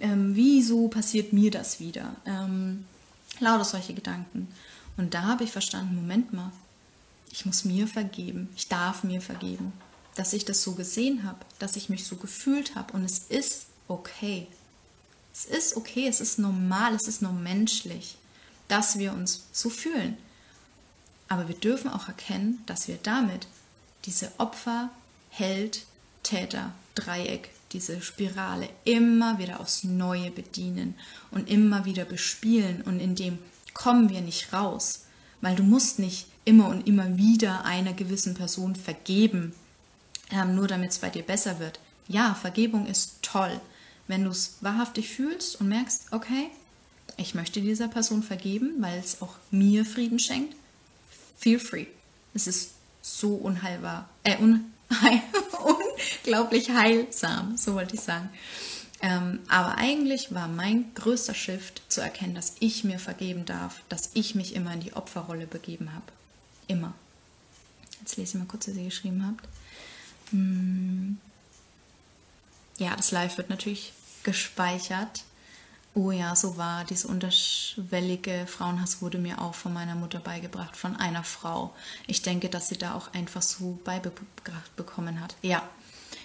[0.00, 2.16] Ähm, wieso passiert mir das wieder?
[2.24, 2.86] Ähm,
[3.40, 4.48] lauter solche Gedanken.
[4.96, 6.50] Und da habe ich verstanden, Moment mal,
[7.30, 9.72] ich muss mir vergeben, ich darf mir vergeben,
[10.14, 12.94] dass ich das so gesehen habe, dass ich mich so gefühlt habe.
[12.94, 14.46] Und es ist okay.
[15.32, 18.16] Es ist okay, es ist normal, es ist nur menschlich,
[18.68, 20.16] dass wir uns so fühlen.
[21.28, 23.46] Aber wir dürfen auch erkennen, dass wir damit
[24.04, 24.90] diese Opfer,
[25.30, 25.84] Held,
[26.22, 30.94] Täter, Dreieck, diese Spirale immer wieder aufs Neue bedienen
[31.30, 33.38] und immer wieder bespielen und in dem
[33.74, 35.04] kommen wir nicht raus,
[35.40, 39.54] weil du musst nicht immer und immer wieder einer gewissen Person vergeben,
[40.30, 41.78] ähm, nur damit es bei dir besser wird.
[42.08, 43.60] Ja, Vergebung ist toll,
[44.10, 46.50] wenn du es wahrhaftig fühlst und merkst, okay,
[47.16, 50.56] ich möchte dieser Person vergeben, weil es auch mir Frieden schenkt,
[51.38, 51.86] feel free.
[52.34, 55.22] Es ist so unheilbar, äh, unheil,
[56.24, 58.28] unglaublich heilsam, so wollte ich sagen.
[59.00, 64.10] Ähm, aber eigentlich war mein größter Shift zu erkennen, dass ich mir vergeben darf, dass
[64.14, 66.04] ich mich immer in die Opferrolle begeben habe.
[66.66, 66.94] Immer.
[68.00, 69.48] Jetzt lese ich mal kurz, was ihr geschrieben habt.
[70.32, 71.18] Hm.
[72.78, 73.92] Ja, das Live wird natürlich
[74.22, 75.24] gespeichert.
[75.94, 76.84] Oh ja, so war.
[76.84, 81.74] Diese unterschwellige Frauenhass wurde mir auch von meiner Mutter beigebracht, von einer Frau.
[82.06, 85.34] Ich denke, dass sie da auch einfach so beigebracht bekommen hat.
[85.42, 85.68] Ja,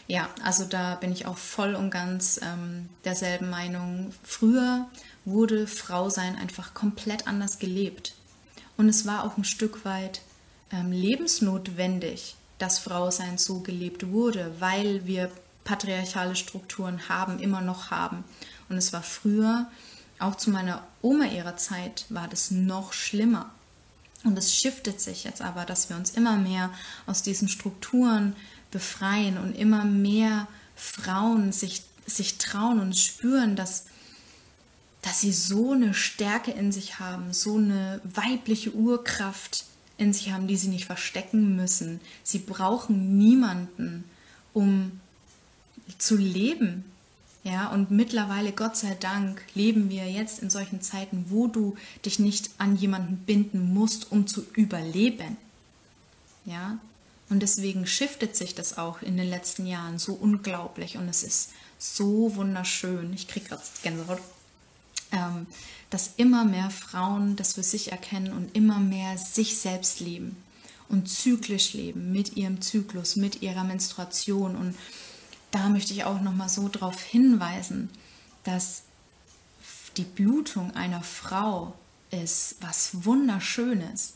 [0.08, 4.14] ja, also da bin ich auch voll und ganz ähm, derselben Meinung.
[4.24, 4.88] Früher
[5.26, 8.14] wurde Frausein einfach komplett anders gelebt.
[8.78, 10.22] Und es war auch ein Stück weit
[10.72, 15.32] ähm, lebensnotwendig, dass Frausein so gelebt wurde, weil wir
[15.66, 18.24] patriarchale Strukturen haben, immer noch haben.
[18.70, 19.68] Und es war früher,
[20.20, 23.52] auch zu meiner Oma ihrer Zeit, war das noch schlimmer.
[24.24, 26.72] Und es shiftet sich jetzt aber, dass wir uns immer mehr
[27.06, 28.36] aus diesen Strukturen
[28.72, 33.86] befreien und immer mehr Frauen sich, sich trauen und spüren, dass,
[35.02, 39.66] dass sie so eine Stärke in sich haben, so eine weibliche Urkraft
[39.98, 42.02] in sich haben, die sie nicht verstecken müssen.
[42.24, 44.06] Sie brauchen niemanden,
[44.54, 45.00] um
[45.98, 46.86] zu leben.
[47.44, 52.18] Ja, und mittlerweile, Gott sei Dank, leben wir jetzt in solchen Zeiten, wo du dich
[52.18, 55.38] nicht an jemanden binden musst, um zu überleben.
[56.46, 56.80] Ja,
[57.30, 61.52] und deswegen shiftet sich das auch in den letzten Jahren so unglaublich und es ist
[61.78, 63.14] so wunderschön.
[63.14, 64.22] Ich kriege gerade Gänsehaut.
[65.12, 65.46] Ähm,
[65.90, 70.36] dass immer mehr Frauen das für sich erkennen und immer mehr sich selbst leben
[70.90, 74.76] und zyklisch leben mit ihrem Zyklus, mit ihrer Menstruation und
[75.52, 77.90] da möchte ich auch noch mal so darauf hinweisen,
[78.44, 78.84] dass
[79.98, 81.74] die Blutung einer Frau
[82.12, 84.16] ist was Wunderschönes.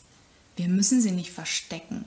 [0.56, 2.06] Wir müssen sie nicht verstecken.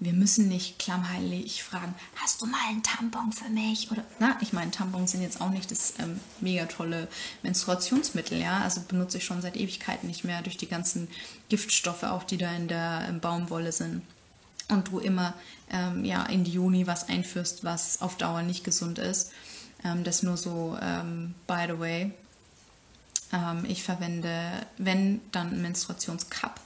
[0.00, 3.90] Wir müssen nicht klammheilig fragen, hast du mal einen Tampon für mich?
[3.90, 7.08] Oder, na, ich meine, Tampons sind jetzt auch nicht das ähm, mega tolle
[7.42, 8.58] Menstruationsmittel, ja.
[8.58, 11.08] Also benutze ich schon seit Ewigkeiten nicht mehr durch die ganzen
[11.48, 14.02] Giftstoffe, auch die da in der ähm, Baumwolle sind
[14.68, 15.34] und du immer
[15.70, 19.32] ähm, ja, in die Juni was einführst, was auf Dauer nicht gesund ist.
[19.84, 22.12] Ähm, das nur so, ähm, by the way.
[23.32, 26.60] Ähm, ich verwende, wenn, dann Menstruationscup,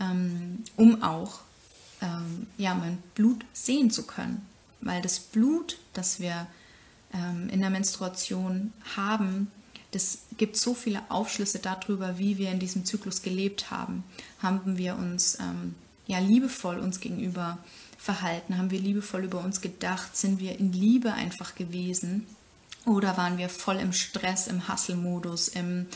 [0.00, 1.40] ähm, um auch
[2.02, 4.46] ähm, ja, mein Blut sehen zu können.
[4.80, 6.46] Weil das Blut, das wir
[7.50, 9.50] in der Menstruation haben,
[9.92, 14.04] das gibt so viele Aufschlüsse darüber, wie wir in diesem Zyklus gelebt haben.
[14.42, 17.58] Haben wir uns ähm, ja liebevoll uns gegenüber
[17.98, 18.58] verhalten?
[18.58, 20.16] Haben wir liebevoll über uns gedacht?
[20.16, 22.26] Sind wir in Liebe einfach gewesen?
[22.84, 25.86] Oder waren wir voll im Stress, im Hustle-Modus, im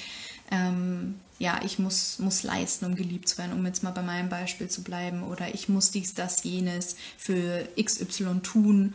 [0.51, 4.29] ähm, ja, ich muss, muss leisten, um geliebt zu werden, um jetzt mal bei meinem
[4.29, 8.95] Beispiel zu bleiben, oder ich muss dies, das, jenes für XY tun,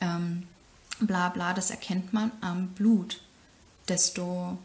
[0.00, 0.44] ähm,
[1.00, 3.20] bla bla, das erkennt man am Blut.
[3.88, 4.56] Desto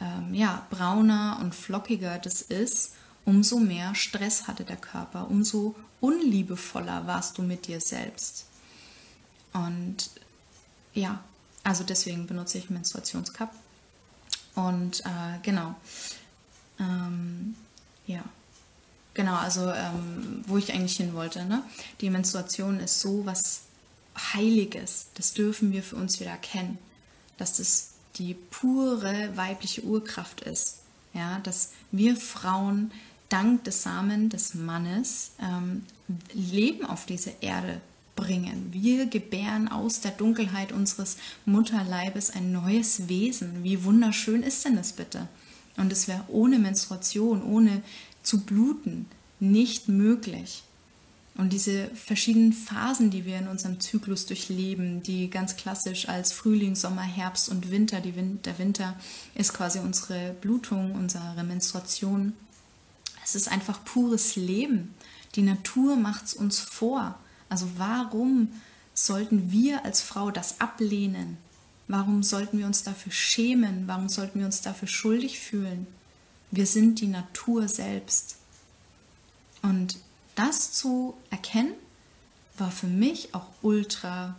[0.00, 7.06] ähm, ja, brauner und flockiger das ist, umso mehr Stress hatte der Körper, umso unliebevoller
[7.06, 8.46] warst du mit dir selbst.
[9.52, 10.10] Und
[10.94, 11.22] ja,
[11.62, 13.50] also deswegen benutze ich Menstruationscup.
[14.54, 15.74] Und äh, genau,
[16.78, 17.54] ähm,
[18.06, 18.24] ja,
[19.14, 21.44] genau, also ähm, wo ich eigentlich hin wollte.
[21.44, 21.62] Ne?
[22.00, 23.62] Die Menstruation ist so was
[24.34, 25.06] Heiliges.
[25.14, 26.78] Das dürfen wir für uns wieder erkennen,
[27.36, 30.78] dass das die pure weibliche Urkraft ist.
[31.12, 32.92] Ja, dass wir Frauen
[33.30, 35.84] dank des Samen des Mannes ähm,
[36.34, 37.80] Leben auf diese Erde
[38.16, 38.68] bringen.
[38.72, 41.16] Wir gebären aus der Dunkelheit unseres
[41.46, 43.64] Mutterleibes ein neues Wesen.
[43.64, 45.28] Wie wunderschön ist denn das bitte?
[45.76, 47.82] Und es wäre ohne Menstruation, ohne
[48.22, 49.06] zu bluten,
[49.38, 50.62] nicht möglich.
[51.36, 56.74] Und diese verschiedenen Phasen, die wir in unserem Zyklus durchleben, die ganz klassisch als Frühling,
[56.74, 58.94] Sommer, Herbst und Winter, Win der Winter
[59.34, 62.34] ist quasi unsere Blutung, unsere Menstruation.
[63.24, 64.94] Es ist einfach pures Leben.
[65.34, 67.18] Die Natur macht es uns vor.
[67.48, 68.52] Also warum
[68.94, 71.38] sollten wir als Frau das ablehnen?
[71.88, 73.86] Warum sollten wir uns dafür schämen?
[73.86, 75.86] Warum sollten wir uns dafür schuldig fühlen?
[76.50, 78.36] Wir sind die Natur selbst.
[79.62, 79.98] Und
[80.34, 81.74] das zu erkennen,
[82.58, 84.36] war für mich auch ultra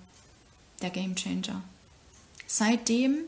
[0.82, 1.62] der Game Changer.
[2.48, 3.20] Seitdem,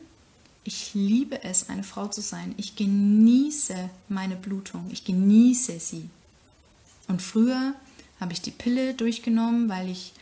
[0.64, 2.54] ich liebe es, eine Frau zu sein.
[2.56, 4.88] Ich genieße meine Blutung.
[4.90, 6.08] Ich genieße sie.
[7.06, 7.74] Und früher
[8.18, 10.14] habe ich die Pille durchgenommen, weil ich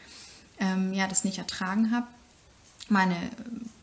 [0.59, 2.07] ähm, ja, das nicht ertragen habe,
[2.89, 3.17] meine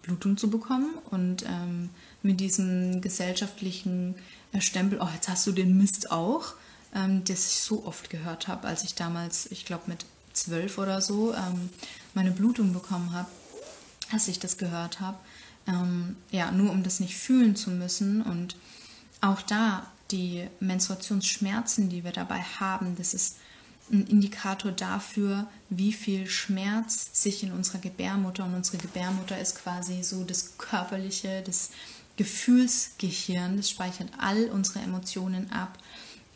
[0.02, 1.90] Blutung zu bekommen und ähm,
[2.22, 4.16] mit diesem gesellschaftlichen
[4.52, 6.54] äh, Stempel, oh, jetzt hast du den Mist auch,
[6.94, 11.02] ähm, das ich so oft gehört habe, als ich damals, ich glaube mit zwölf oder
[11.02, 11.70] so, ähm,
[12.14, 13.30] meine Blutung bekommen habe,
[14.12, 15.18] als ich das gehört habe.
[15.70, 18.56] Ähm, ja, nur um das nicht fühlen zu müssen und
[19.22, 23.38] auch da die Menstruationsschmerzen, die wir dabei haben, das ist
[23.92, 30.04] ein Indikator dafür, wie viel Schmerz sich in unserer Gebärmutter und unsere Gebärmutter ist quasi
[30.04, 31.72] so das körperliche, das
[32.18, 35.78] Gefühlsgehirn, das speichert all unsere Emotionen ab,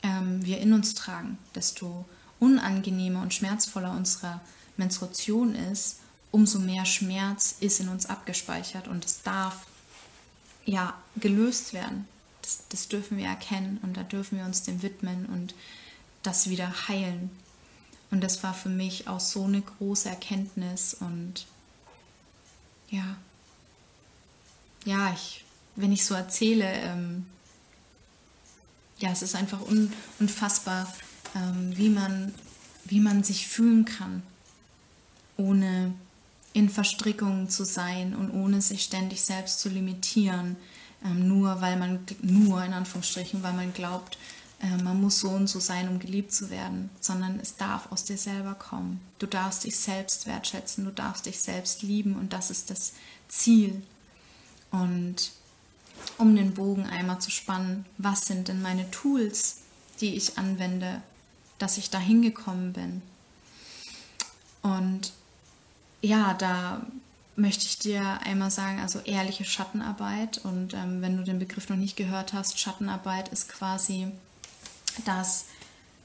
[0.01, 1.37] ähm, wir in uns tragen.
[1.55, 2.05] Desto
[2.39, 4.41] unangenehmer und schmerzvoller unsere
[4.77, 5.99] Menstruation ist,
[6.33, 9.67] umso mehr Schmerz ist in uns abgespeichert und es darf
[10.65, 12.07] ja gelöst werden.
[12.41, 15.53] Das, das dürfen wir erkennen und da dürfen wir uns dem widmen und
[16.23, 17.29] das wieder heilen.
[18.09, 21.45] Und das war für mich auch so eine große Erkenntnis und
[22.89, 23.15] ja,
[24.85, 27.27] ja, ich, wenn ich so erzähle, ähm,
[28.97, 30.91] ja, es ist einfach un, unfassbar,
[31.35, 32.33] ähm, wie, man,
[32.85, 34.23] wie man sich fühlen kann,
[35.37, 35.93] ohne
[36.53, 40.55] in Verstrickungen zu sein und ohne sich ständig selbst zu limitieren,
[41.03, 44.17] ähm, nur weil man, nur in Anführungsstrichen, weil man glaubt,
[44.61, 48.05] äh, man muss so und so sein, um geliebt zu werden, sondern es darf aus
[48.05, 49.01] dir selber kommen.
[49.19, 52.93] Du darfst dich selbst wertschätzen, du darfst dich selbst lieben und das ist das
[53.27, 53.81] Ziel.
[54.71, 55.31] Und
[56.17, 59.57] um den Bogen einmal zu spannen, was sind denn meine Tools,
[60.01, 61.01] die ich anwende,
[61.57, 63.01] dass ich da hingekommen bin?
[64.61, 65.11] Und
[66.03, 66.85] ja, da
[67.35, 70.37] möchte ich dir einmal sagen, also ehrliche Schattenarbeit.
[70.43, 74.11] Und ähm, wenn du den Begriff noch nicht gehört hast, Schattenarbeit ist quasi
[75.05, 75.45] dass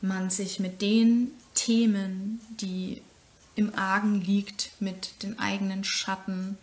[0.01, 3.03] man sich mit den Themen, die
[3.57, 6.57] im Argen liegt, mit den eigenen Schatten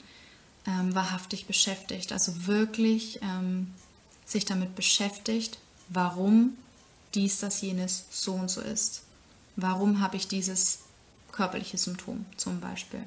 [0.66, 2.14] ähm, wahrhaftig beschäftigt.
[2.14, 3.74] Also wirklich ähm,
[4.26, 5.60] sich damit beschäftigt,
[5.90, 6.56] warum
[7.14, 9.04] dies, das, jenes so und so ist.
[9.58, 10.80] Warum habe ich dieses
[11.32, 13.04] körperliche Symptom zum Beispiel?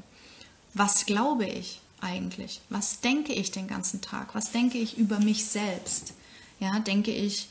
[0.75, 2.61] Was glaube ich eigentlich?
[2.69, 4.35] Was denke ich den ganzen Tag?
[4.35, 6.15] Was denke ich über mich selbst?
[6.61, 7.49] Ja, denke ich,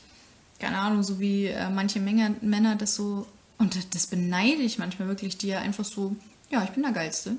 [0.58, 3.26] keine Ahnung, so wie äh, manche Menge, Männer das so,
[3.58, 6.16] und das beneide ich manchmal wirklich, die ja einfach so,
[6.50, 7.36] ja, ich bin der Geilste.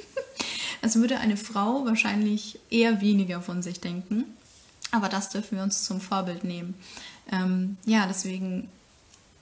[0.82, 4.24] also würde eine Frau wahrscheinlich eher weniger von sich denken.
[4.90, 6.74] Aber das dürfen wir uns zum Vorbild nehmen.
[7.30, 8.68] Ähm, ja, deswegen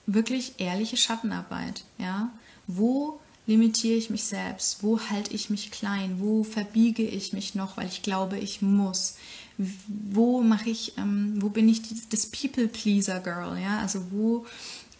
[0.05, 1.83] wirklich ehrliche Schattenarbeit.
[1.97, 2.29] Ja,
[2.67, 4.83] wo limitiere ich mich selbst?
[4.83, 6.17] Wo halte ich mich klein?
[6.19, 9.15] Wo verbiege ich mich noch, weil ich glaube, ich muss?
[9.57, 13.57] Wo mache ich, ähm, wo bin ich die, das People-Pleaser-Girl?
[13.59, 14.45] Ja, also wo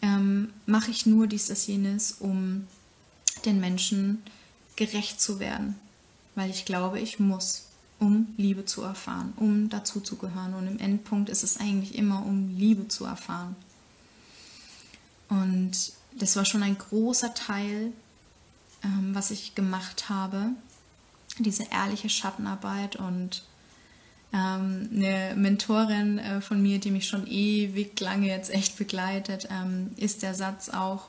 [0.02, 2.66] ähm, mache ich nur dies, das, jenes, um
[3.46, 4.24] den Menschen
[4.76, 5.76] gerecht zu werden,
[6.36, 7.64] weil ich glaube, ich muss,
[8.00, 10.54] um Liebe zu erfahren, um dazu zu gehören.
[10.54, 13.56] Und im Endpunkt ist es eigentlich immer, um Liebe zu erfahren.
[15.30, 15.72] Und
[16.18, 17.92] das war schon ein großer Teil,
[18.88, 20.52] ähm, was ich gemacht habe,
[21.40, 23.44] diese ehrliche Schattenarbeit und
[24.34, 29.92] ähm, eine Mentorin äh, von mir, die mich schon ewig lange jetzt echt begleitet, ähm,
[29.98, 31.08] ist der Satz auch,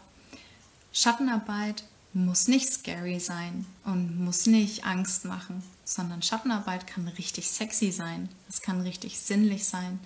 [0.93, 7.93] Schattenarbeit muss nicht scary sein und muss nicht Angst machen, sondern Schattenarbeit kann richtig sexy
[7.93, 10.01] sein, es kann richtig sinnlich sein,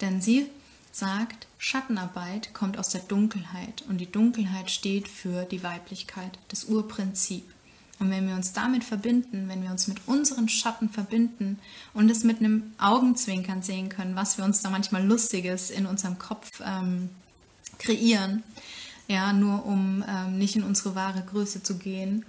[0.00, 0.50] denn sie
[0.96, 7.44] sagt, Schattenarbeit kommt aus der Dunkelheit und die Dunkelheit steht für die Weiblichkeit, das Urprinzip.
[7.98, 11.58] Und wenn wir uns damit verbinden, wenn wir uns mit unseren Schatten verbinden
[11.92, 16.18] und es mit einem Augenzwinkern sehen können, was wir uns da manchmal Lustiges in unserem
[16.18, 17.10] Kopf ähm,
[17.78, 18.42] kreieren,
[19.06, 22.24] ja, nur um ähm, nicht in unsere wahre Größe zu gehen,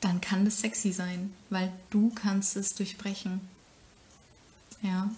[0.00, 3.40] dann kann das sexy sein, weil du kannst es durchbrechen.
[4.82, 5.10] Ja.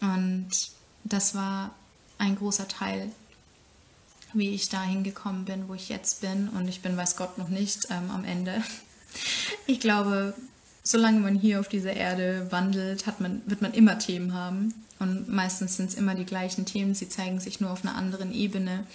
[0.00, 0.70] Und
[1.08, 1.74] das war
[2.18, 3.10] ein großer Teil
[4.38, 6.48] wie ich da hingekommen bin, wo ich jetzt bin.
[6.48, 8.62] Und ich bin, weiß Gott, noch nicht ähm, am Ende.
[9.66, 10.34] Ich glaube,
[10.82, 14.74] solange man hier auf dieser Erde wandelt, hat man, wird man immer Themen haben.
[14.98, 16.94] Und meistens sind es immer die gleichen Themen.
[16.94, 18.86] Sie zeigen sich nur auf einer anderen Ebene,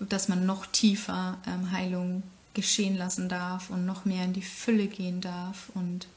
[0.00, 4.88] dass man noch tiefer ähm, Heilung geschehen lassen darf und noch mehr in die Fülle
[4.88, 5.70] gehen darf.
[5.74, 6.08] Und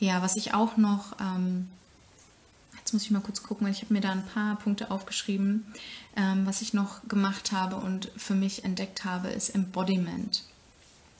[0.00, 1.68] ja, was ich auch noch ähm,
[2.86, 5.66] Jetzt muss ich mal kurz gucken, weil ich habe mir da ein paar Punkte aufgeschrieben.
[6.14, 10.44] Ähm, was ich noch gemacht habe und für mich entdeckt habe, ist Embodiment.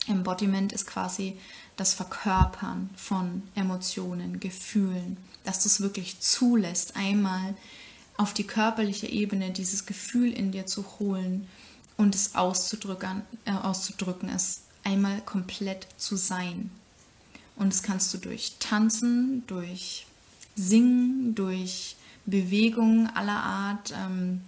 [0.06, 1.36] Embodiment ist quasi
[1.76, 7.56] das Verkörpern von Emotionen, Gefühlen, dass du es wirklich zulässt, einmal
[8.16, 11.48] auf die körperliche Ebene dieses Gefühl in dir zu holen
[11.96, 16.70] und es auszudrücken, äh, auszudrücken, es einmal komplett zu sein.
[17.56, 20.06] Und das kannst du durch Tanzen, durch
[20.56, 23.94] Singen, durch Bewegungen aller Art.
[23.96, 24.40] Ähm,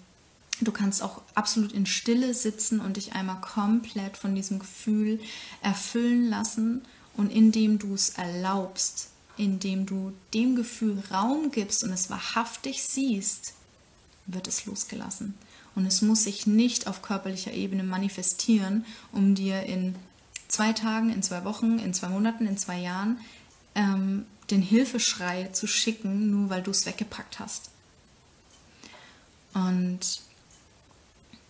[0.61, 5.21] du kannst auch absolut in Stille sitzen und dich einmal komplett von diesem Gefühl
[5.63, 6.83] erfüllen lassen.
[7.17, 13.55] Und indem du es erlaubst, indem du dem Gefühl Raum gibst und es wahrhaftig siehst,
[14.27, 15.35] wird es losgelassen.
[15.75, 19.95] Und es muss sich nicht auf körperlicher Ebene manifestieren, um dir in
[20.49, 23.19] zwei Tagen, in zwei Wochen, in zwei Monaten, in zwei Jahren
[23.75, 27.71] ähm, den Hilfeschrei zu schicken, nur weil du es weggepackt hast.
[29.55, 30.21] Und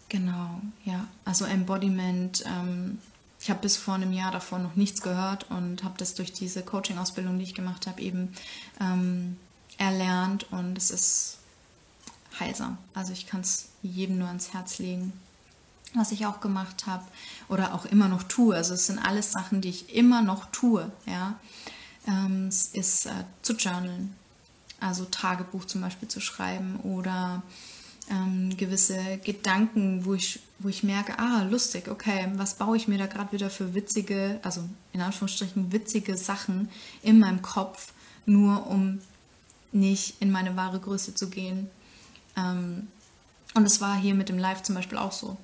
[0.08, 2.44] genau, ja, also Embodiment.
[2.46, 2.98] Ähm,
[3.40, 6.62] ich habe bis vor einem Jahr davor noch nichts gehört und habe das durch diese
[6.62, 8.34] Coaching-Ausbildung, die ich gemacht habe, eben
[8.80, 9.36] ähm,
[9.76, 11.38] erlernt und es ist
[12.40, 12.78] heilsam.
[12.94, 15.12] Also ich kann es jedem nur ans Herz legen,
[15.94, 17.04] was ich auch gemacht habe
[17.48, 18.56] oder auch immer noch tue.
[18.56, 21.38] Also es sind alles Sachen, die ich immer noch tue, ja
[22.08, 24.16] ähm, ist äh, zu journalen.
[24.80, 27.42] Also Tagebuch zum Beispiel zu schreiben oder
[28.10, 32.98] ähm, gewisse Gedanken, wo ich, wo ich merke, ah, lustig, okay, was baue ich mir
[32.98, 36.70] da gerade wieder für witzige, also in Anführungsstrichen witzige Sachen
[37.02, 37.92] in meinem Kopf,
[38.24, 39.00] nur um
[39.72, 41.68] nicht in meine wahre Größe zu gehen.
[42.36, 42.88] Ähm,
[43.54, 45.36] und es war hier mit dem Live zum Beispiel auch so.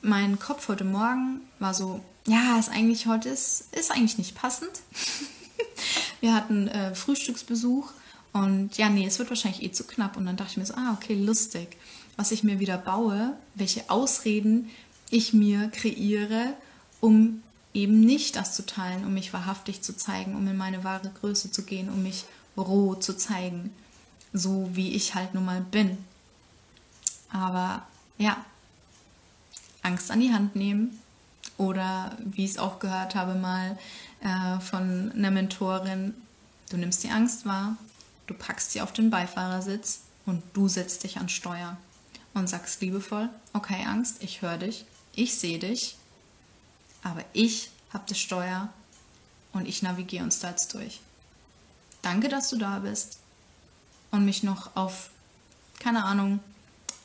[0.00, 4.70] Mein Kopf heute Morgen war so, ja, ist eigentlich heute ist, ist eigentlich nicht passend.
[6.20, 7.90] Wir hatten äh, Frühstücksbesuch
[8.32, 10.16] und ja, nee, es wird wahrscheinlich eh zu knapp.
[10.16, 11.76] Und dann dachte ich mir so, ah, okay, lustig.
[12.16, 14.70] Was ich mir wieder baue, welche Ausreden
[15.10, 16.54] ich mir kreiere,
[17.00, 17.42] um
[17.72, 21.50] eben nicht das zu teilen, um mich wahrhaftig zu zeigen, um in meine wahre Größe
[21.50, 22.24] zu gehen, um mich
[22.56, 23.72] roh zu zeigen,
[24.32, 25.98] so wie ich halt nun mal bin.
[27.32, 27.86] Aber
[28.18, 28.44] ja,
[29.82, 30.98] Angst an die Hand nehmen
[31.56, 33.78] oder wie ich es auch gehört habe mal
[34.22, 36.14] äh, von einer Mentorin,
[36.70, 37.76] du nimmst die Angst wahr,
[38.26, 41.76] du packst sie auf den Beifahrersitz und du setzt dich an Steuer
[42.34, 45.96] und sagst liebevoll, okay Angst, ich höre dich, ich sehe dich,
[47.02, 48.68] aber ich habe das Steuer
[49.52, 51.00] und ich navigiere uns da jetzt durch.
[52.02, 53.18] Danke, dass du da bist
[54.10, 55.10] und mich noch auf,
[55.78, 56.40] keine Ahnung,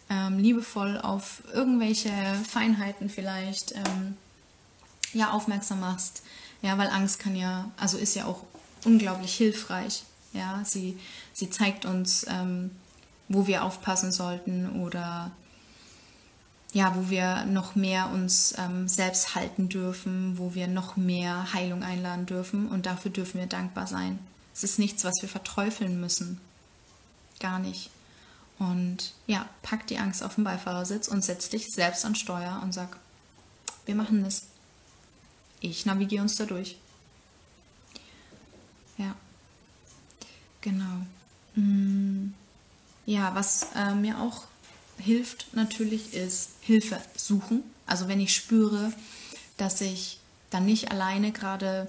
[0.10, 2.12] ähm, liebevoll auf irgendwelche
[2.48, 4.18] Feinheiten vielleicht ähm,
[5.14, 6.22] ja, aufmerksam machst,
[6.66, 8.42] ja, weil Angst kann ja, also ist ja auch
[8.86, 10.04] unglaublich hilfreich.
[10.34, 10.98] Ja, sie,
[11.32, 12.72] sie zeigt uns, ähm,
[13.30, 15.30] wo wir aufpassen sollten oder
[16.74, 21.84] ja, wo wir noch mehr uns ähm, selbst halten dürfen, wo wir noch mehr Heilung
[21.84, 24.18] einladen dürfen und dafür dürfen wir dankbar sein.
[24.52, 26.42] Es ist nichts, was wir verteufeln müssen.
[27.40, 27.92] Gar nicht.
[28.58, 32.74] Und ja, pack die Angst auf den Beifahrersitz und setz dich selbst an Steuer und
[32.74, 32.98] sag,
[33.86, 34.48] wir machen das.
[35.70, 36.78] Ich navigiere uns da durch.
[38.98, 39.16] Ja,
[40.62, 41.06] genau.
[41.56, 42.34] Mm,
[43.06, 44.44] ja, was äh, mir auch
[44.98, 47.64] hilft natürlich ist Hilfe suchen.
[47.86, 48.94] Also wenn ich spüre,
[49.58, 51.88] dass ich dann nicht alleine gerade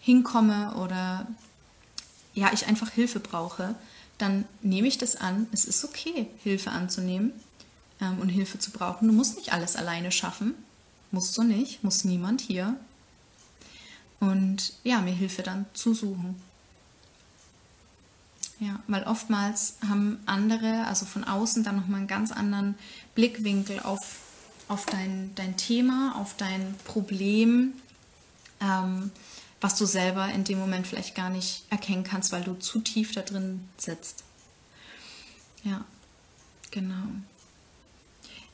[0.00, 1.26] hinkomme oder
[2.34, 3.74] ja, ich einfach Hilfe brauche,
[4.18, 5.46] dann nehme ich das an.
[5.52, 7.32] Es ist okay, Hilfe anzunehmen
[8.00, 9.08] ähm, und Hilfe zu brauchen.
[9.08, 10.54] Du musst nicht alles alleine schaffen.
[11.10, 12.76] Musst du nicht, muss niemand hier.
[14.20, 16.36] Und ja, mir Hilfe dann zu suchen.
[18.58, 22.74] Ja, weil oftmals haben andere, also von außen, dann nochmal einen ganz anderen
[23.14, 24.20] Blickwinkel auf,
[24.68, 27.74] auf dein, dein Thema, auf dein Problem,
[28.60, 29.10] ähm,
[29.60, 33.12] was du selber in dem Moment vielleicht gar nicht erkennen kannst, weil du zu tief
[33.12, 34.24] da drin sitzt.
[35.62, 35.84] Ja,
[36.70, 37.08] genau.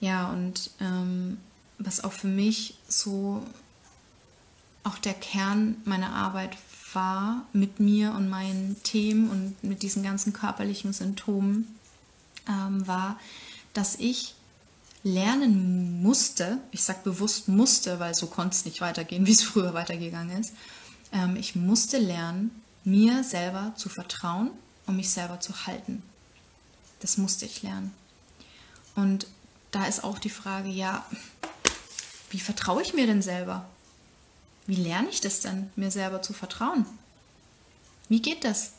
[0.01, 1.39] Ja, und ähm,
[1.79, 3.47] was auch für mich so
[4.85, 6.57] auch der Kern meiner Arbeit
[6.93, 11.78] war mit mir und meinen Themen und mit diesen ganzen körperlichen Symptomen,
[12.49, 13.18] ähm, war,
[13.72, 14.35] dass ich
[15.05, 19.74] lernen musste, ich sage bewusst musste, weil so konnte es nicht weitergehen, wie es früher
[19.74, 20.55] weitergegangen ist,
[21.12, 22.51] ähm, ich musste lernen,
[22.85, 24.51] mir selber zu vertrauen
[24.87, 26.03] und mich selber zu halten.
[27.01, 27.93] Das musste ich lernen.
[28.95, 29.26] Und
[29.70, 31.05] da ist auch die Frage, ja,
[32.30, 33.68] wie vertraue ich mir denn selber?
[34.67, 36.87] Wie lerne ich das denn, mir selber zu vertrauen?
[38.09, 38.73] Wie geht das?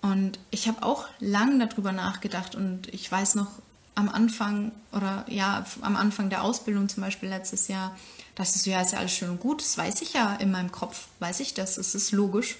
[0.00, 3.50] Und ich habe auch lange darüber nachgedacht und ich weiß noch
[3.94, 7.96] am Anfang oder ja, am Anfang der Ausbildung zum Beispiel letztes Jahr,
[8.34, 10.50] dachte ich so, ja, ist ja alles schön und gut, das weiß ich ja in
[10.50, 12.56] meinem Kopf, weiß ich das, es ist logisch.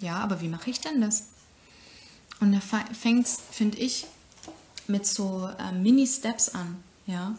[0.00, 1.26] Ja, aber wie mache ich denn das?
[2.40, 4.06] Und da fängt es, finde ich,
[4.86, 7.34] mit so äh, Mini-Steps an, ja.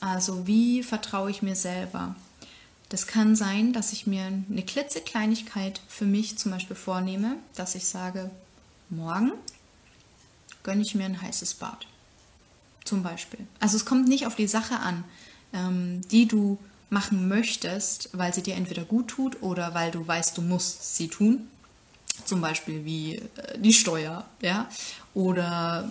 [0.00, 2.14] Also wie vertraue ich mir selber?
[2.88, 7.86] Das kann sein, dass ich mir eine klitzekleinigkeit für mich zum Beispiel vornehme, dass ich
[7.86, 8.30] sage,
[8.90, 9.32] morgen
[10.62, 11.86] gönne ich mir ein heißes Bad.
[12.84, 13.40] Zum Beispiel.
[13.58, 15.02] Also es kommt nicht auf die Sache an,
[15.52, 16.58] ähm, die du
[16.88, 21.08] machen möchtest, weil sie dir entweder gut tut oder weil du weißt, du musst sie
[21.08, 21.48] tun.
[22.24, 24.68] Zum Beispiel wie äh, die Steuer, ja,
[25.14, 25.90] oder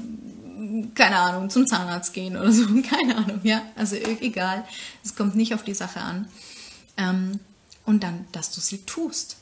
[0.95, 4.65] keine Ahnung, zum Zahnarzt gehen oder so, keine Ahnung, ja, also egal,
[5.03, 6.27] es kommt nicht auf die Sache an.
[6.97, 7.39] Ähm,
[7.85, 9.37] und dann, dass du sie tust.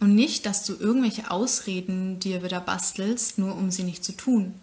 [0.00, 4.54] Und nicht, dass du irgendwelche Ausreden dir wieder bastelst, nur um sie nicht zu tun.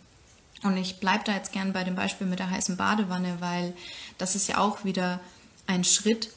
[0.64, 3.74] Und ich bleibe da jetzt gern bei dem Beispiel mit der heißen Badewanne, weil
[4.18, 5.20] das ist ja auch wieder
[5.68, 6.30] ein Schritt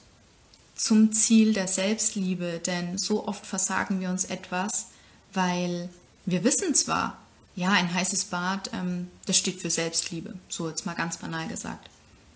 [0.74, 2.60] zum Ziel der Selbstliebe.
[2.64, 4.88] Denn so oft versagen wir uns etwas,
[5.32, 5.88] weil
[6.26, 7.18] wir wissen zwar,
[7.54, 11.88] ja, ein heißes Bad, ähm, das steht für Selbstliebe, so jetzt mal ganz banal gesagt.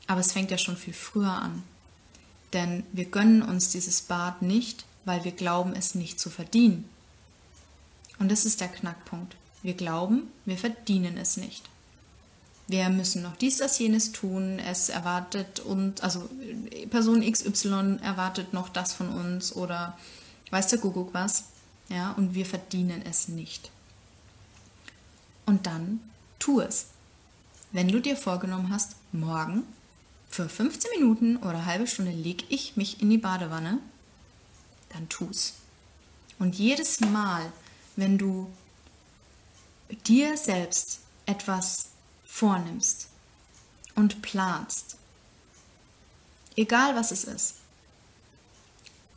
[0.06, 1.62] Aber es fängt ja schon viel früher an.
[2.53, 6.88] Denn wir gönnen uns dieses Bad nicht, weil wir glauben, es nicht zu verdienen.
[8.18, 9.36] Und das ist der Knackpunkt.
[9.62, 11.68] Wir glauben, wir verdienen es nicht.
[12.68, 14.59] Wir müssen noch dies, das, jenes tun.
[14.59, 16.28] Es erwartet und also
[16.90, 19.98] Person XY erwartet noch das von uns oder
[20.50, 21.44] weiß der Kuckuck was.
[21.88, 23.70] Ja, und wir verdienen es nicht.
[25.44, 26.00] Und dann
[26.38, 26.86] tu es.
[27.72, 29.64] Wenn du dir vorgenommen hast, morgen
[30.33, 33.78] für 15 Minuten oder eine halbe Stunde lege ich mich in die Badewanne,
[34.89, 35.53] dann tu's.
[36.39, 37.53] Und jedes Mal,
[37.97, 38.51] wenn du
[40.07, 41.91] dir selbst etwas
[42.24, 43.09] vornimmst
[43.95, 44.97] und planst,
[46.57, 47.57] egal was es ist,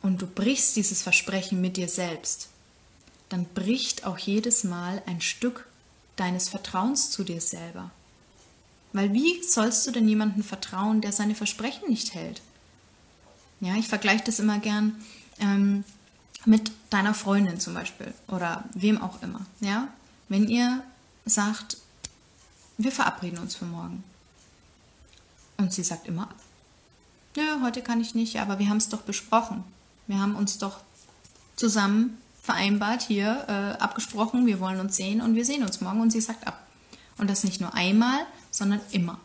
[0.02, 2.50] und du brichst dieses Versprechen mit dir selbst,
[3.30, 5.66] dann bricht auch jedes Mal ein Stück
[6.16, 7.90] deines Vertrauens zu dir selber.
[8.96, 12.40] Weil wie sollst du denn jemandem vertrauen, der seine Versprechen nicht hält?
[13.60, 14.96] Ja, ich vergleiche das immer gern
[15.38, 15.84] ähm,
[16.46, 19.44] mit deiner Freundin zum Beispiel oder wem auch immer.
[19.60, 19.88] Ja,
[20.30, 20.82] wenn ihr
[21.26, 21.76] sagt,
[22.78, 24.02] wir verabreden uns für morgen
[25.58, 26.28] und sie sagt immer,
[27.36, 29.62] nö, heute kann ich nicht, aber wir haben es doch besprochen.
[30.06, 30.80] Wir haben uns doch
[31.54, 36.12] zusammen vereinbart hier, äh, abgesprochen, wir wollen uns sehen und wir sehen uns morgen und
[36.12, 36.62] sie sagt ab.
[37.18, 38.26] Und das nicht nur einmal,
[38.56, 39.20] sondern immer.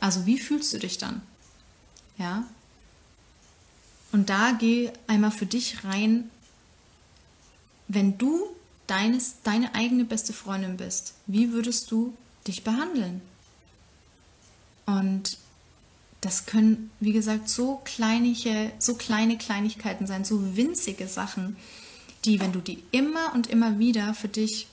[0.00, 1.22] Also wie fühlst du dich dann?
[2.18, 2.44] Ja?
[4.12, 6.30] Und da geh einmal für dich rein,
[7.88, 8.42] wenn du
[8.86, 12.14] deines, deine eigene beste Freundin bist, wie würdest du
[12.46, 13.22] dich behandeln?
[14.84, 15.38] Und
[16.20, 21.56] das können, wie gesagt, so kleinige, so kleine Kleinigkeiten sein, so winzige Sachen,
[22.26, 24.66] die, wenn du die immer und immer wieder für dich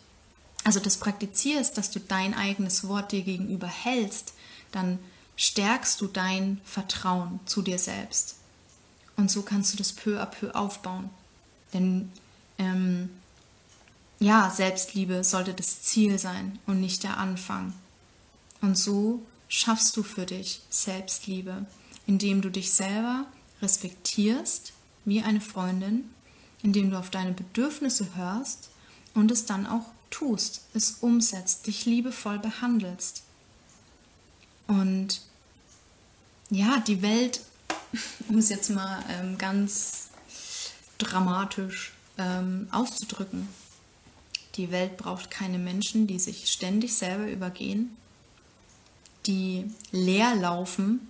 [0.68, 4.34] also das praktizierst, dass du dein eigenes Wort dir gegenüber hältst,
[4.74, 5.00] dann
[5.38, 8.36] stärkst du dein Vertrauen zu dir selbst.
[9.16, 11.10] Und so kannst du das peu à peu aufbauen.
[11.74, 12.12] Denn
[12.58, 13.10] ähm,
[14.20, 17.74] ja, Selbstliebe sollte das Ziel sein und nicht der Anfang.
[18.60, 21.66] Und so schaffst du für dich Selbstliebe,
[22.08, 23.26] indem du dich selber
[23.62, 24.74] respektierst
[25.06, 26.10] wie eine Freundin,
[26.62, 28.70] indem du auf deine Bedürfnisse hörst
[29.14, 33.24] und es dann auch tust, es umsetzt, dich liebevoll behandelst.
[34.68, 35.22] Und
[36.50, 37.42] ja, die Welt,
[38.30, 40.10] um es jetzt mal ähm, ganz
[40.98, 43.48] dramatisch ähm, auszudrücken,
[44.56, 47.96] die Welt braucht keine Menschen, die sich ständig selber übergehen,
[49.28, 51.08] die leer laufen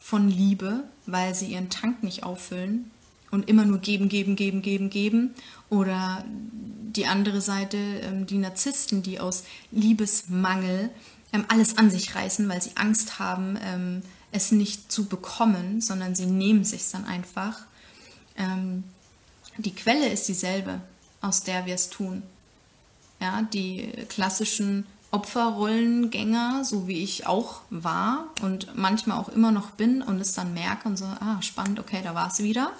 [0.00, 2.90] von Liebe, weil sie ihren Tank nicht auffüllen
[3.30, 5.34] und immer nur geben, geben, geben, geben, geben.
[5.68, 6.24] Oder
[6.92, 10.90] die andere Seite, ähm, die Narzissten, die aus Liebesmangel
[11.32, 16.14] ähm, alles an sich reißen, weil sie Angst haben, ähm, es nicht zu bekommen, sondern
[16.14, 17.58] sie nehmen sich dann einfach.
[19.58, 20.80] die Quelle ist dieselbe,
[21.20, 22.22] aus der wir es tun.
[23.20, 30.02] Ja, die klassischen Opferrollengänger, so wie ich auch war und manchmal auch immer noch bin
[30.02, 32.70] und es dann merke und so, ah, spannend, okay, da war es wieder.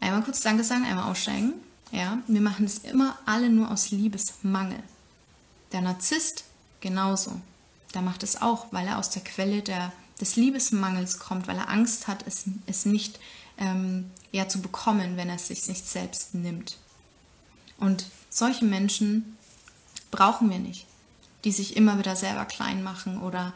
[0.00, 1.52] Einmal kurz Danke sagen, einmal aussteigen.
[1.92, 4.82] Ja, wir machen es immer alle nur aus Liebesmangel.
[5.72, 6.44] Der Narzisst
[6.80, 7.40] genauso.
[7.94, 11.70] Der macht es auch, weil er aus der Quelle der, des Liebesmangels kommt, weil er
[11.70, 13.18] Angst hat, es, es nicht
[13.58, 16.76] ähm, ja, zu bekommen, wenn er es sich nicht selbst nimmt.
[17.78, 19.36] Und solche Menschen
[20.10, 20.86] brauchen wir nicht,
[21.44, 23.52] die sich immer wieder selber klein machen oder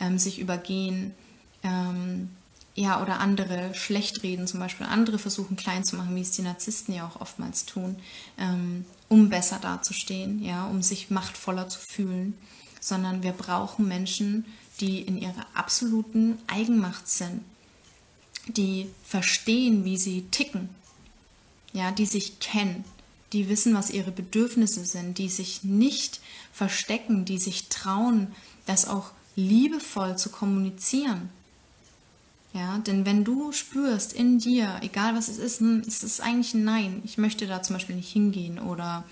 [0.00, 1.14] ähm, sich übergehen.
[1.62, 2.30] Ähm,
[2.74, 6.42] ja, oder andere schlecht reden, zum Beispiel andere versuchen klein zu machen, wie es die
[6.42, 7.96] Narzissten ja auch oftmals tun,
[8.38, 12.34] ähm, um besser dazustehen, ja, um sich machtvoller zu fühlen,
[12.80, 14.46] sondern wir brauchen Menschen,
[14.80, 17.42] die in ihrer absoluten Eigenmacht sind,
[18.48, 20.70] die verstehen, wie sie ticken,
[21.74, 22.84] ja, die sich kennen,
[23.34, 26.20] die wissen, was ihre Bedürfnisse sind, die sich nicht
[26.52, 28.28] verstecken, die sich trauen,
[28.66, 31.30] das auch liebevoll zu kommunizieren.
[32.54, 36.52] Ja, denn wenn du spürst in dir, egal was es ist, hm, ist es eigentlich
[36.52, 39.04] ein Nein, ich möchte da zum Beispiel nicht hingehen oder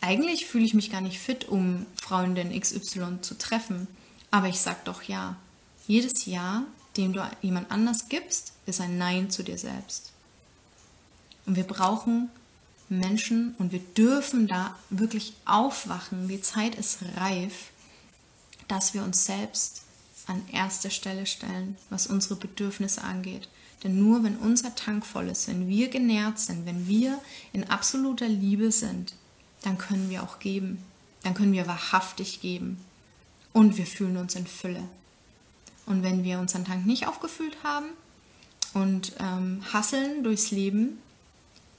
[0.00, 3.88] eigentlich fühle ich mich gar nicht fit, um Freundin XY zu treffen,
[4.30, 5.36] aber ich sag doch ja.
[5.88, 6.64] Jedes Ja,
[6.96, 10.12] dem du jemand anders gibst, ist ein Nein zu dir selbst.
[11.46, 12.30] Und wir brauchen
[12.88, 16.28] Menschen und wir dürfen da wirklich aufwachen.
[16.28, 17.70] Die Zeit ist reif,
[18.68, 19.82] dass wir uns selbst
[20.26, 23.48] an erste Stelle stellen, was unsere Bedürfnisse angeht.
[23.84, 27.20] Denn nur wenn unser Tank voll ist, wenn wir genährt sind, wenn wir
[27.52, 29.14] in absoluter Liebe sind,
[29.62, 30.78] dann können wir auch geben.
[31.22, 32.78] Dann können wir wahrhaftig geben.
[33.52, 34.82] Und wir fühlen uns in Fülle.
[35.86, 37.86] Und wenn wir unseren Tank nicht aufgefüllt haben
[38.74, 40.98] und ähm, hasseln durchs Leben,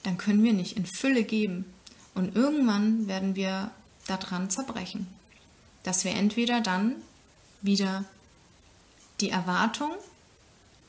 [0.02, 1.66] dann können wir nicht in Fülle geben.
[2.14, 3.70] Und irgendwann werden wir
[4.06, 5.06] daran zerbrechen.
[5.82, 6.96] Dass wir entweder dann
[7.60, 8.04] wieder
[9.20, 9.92] die Erwartung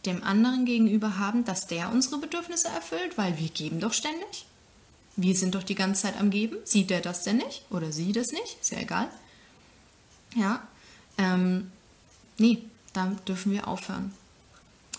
[0.05, 4.45] dem anderen gegenüber haben, dass der unsere Bedürfnisse erfüllt, weil wir geben doch ständig.
[5.15, 6.57] Wir sind doch die ganze Zeit am Geben.
[6.63, 7.65] Sieht der das denn nicht?
[7.69, 8.57] Oder sie das nicht?
[8.61, 9.09] Ist ja egal.
[10.35, 10.65] Ja.
[11.17, 11.71] Ähm,
[12.37, 12.59] nee,
[12.93, 14.13] da dürfen wir aufhören.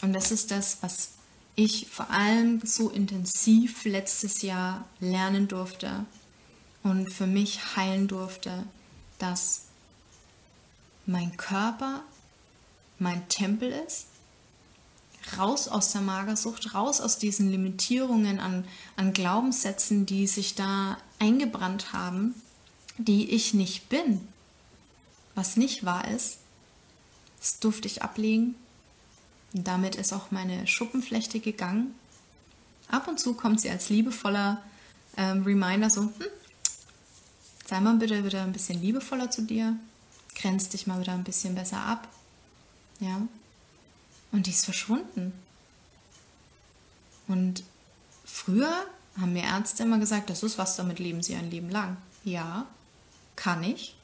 [0.03, 1.13] Und das ist das, was
[1.55, 6.05] ich vor allem so intensiv letztes Jahr lernen durfte
[6.83, 8.65] und für mich heilen durfte,
[9.19, 9.63] dass
[11.07, 12.03] mein Körper
[13.01, 14.07] mein Tempel ist,
[15.39, 18.65] raus aus der Magersucht, raus aus diesen Limitierungen an,
[18.97, 22.35] an Glaubenssätzen, die sich da eingebrannt haben,
[22.99, 24.21] die ich nicht bin,
[25.35, 26.39] was nicht wahr ist.
[27.39, 28.55] Das durfte ich ablegen
[29.53, 31.95] und damit ist auch meine Schuppenflechte gegangen.
[32.89, 34.63] Ab und zu kommt sie als liebevoller
[35.17, 36.13] ähm, Reminder so, hm,
[37.67, 39.77] sei mal bitte wieder ein bisschen liebevoller zu dir,
[40.35, 42.09] grenz dich mal wieder ein bisschen besser ab.
[43.01, 43.23] Ja.
[44.33, 45.33] Und die ist verschwunden.
[47.27, 47.65] Und
[48.25, 48.85] früher
[49.19, 51.97] haben mir Ärzte immer gesagt, das ist was, damit leben sie ein Leben lang.
[52.25, 52.67] Ja,
[53.37, 53.97] kann ich,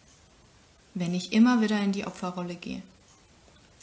[0.94, 2.82] wenn ich immer wieder in die Opferrolle gehe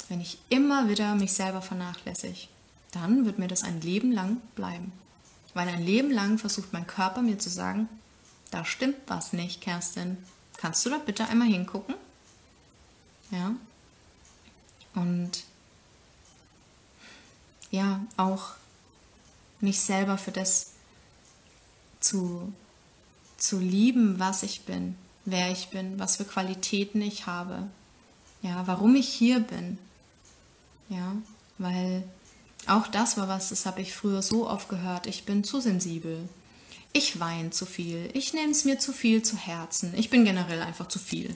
[0.09, 2.47] wenn ich immer wieder mich selber vernachlässige,
[2.91, 4.91] dann wird mir das ein Leben lang bleiben.
[5.53, 7.87] Weil ein Leben lang versucht mein Körper mir zu sagen,
[8.51, 10.17] da stimmt was nicht, Kerstin.
[10.57, 11.95] Kannst du da bitte einmal hingucken?
[13.31, 13.55] Ja.
[14.95, 15.43] Und
[17.71, 18.51] ja, auch
[19.59, 20.73] mich selber für das
[21.99, 22.53] zu,
[23.37, 24.95] zu lieben, was ich bin.
[25.25, 27.69] wer ich bin, was für Qualitäten ich habe,
[28.41, 29.77] ja, warum ich hier bin.
[30.89, 31.15] Ja,
[31.57, 32.03] weil
[32.67, 35.07] auch das war was, das habe ich früher so oft gehört.
[35.07, 36.27] Ich bin zu sensibel.
[36.91, 38.09] Ich weine zu viel.
[38.13, 39.93] Ich nehme es mir zu viel zu Herzen.
[39.95, 41.35] Ich bin generell einfach zu viel.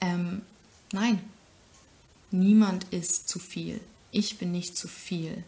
[0.00, 0.42] Ähm,
[0.92, 1.20] nein,
[2.30, 3.80] niemand ist zu viel.
[4.10, 5.44] Ich bin nicht zu viel.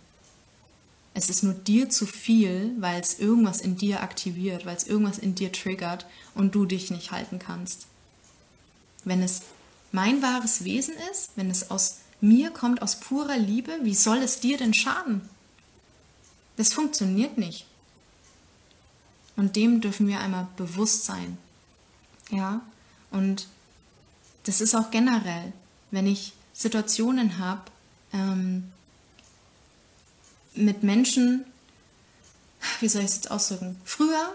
[1.15, 5.19] Es ist nur dir zu viel, weil es irgendwas in dir aktiviert, weil es irgendwas
[5.19, 7.87] in dir triggert und du dich nicht halten kannst.
[9.05, 9.43] Wenn es
[9.91, 14.41] mein wahres Wesen ist, wenn es aus mir kommt, aus purer Liebe, wie soll es
[14.41, 15.29] dir denn schaden?
[16.57, 17.67] Das funktioniert nicht.
[19.37, 21.37] Und dem dürfen wir einmal bewusst sein.
[22.31, 22.63] Ja,
[23.11, 23.49] und
[24.45, 25.53] das ist auch generell,
[25.91, 26.33] wenn ich
[26.63, 27.63] Situationen habe,
[28.13, 28.71] ähm,
[30.55, 31.45] mit Menschen,
[32.81, 33.77] wie soll ich es jetzt ausdrücken?
[33.85, 34.33] Früher,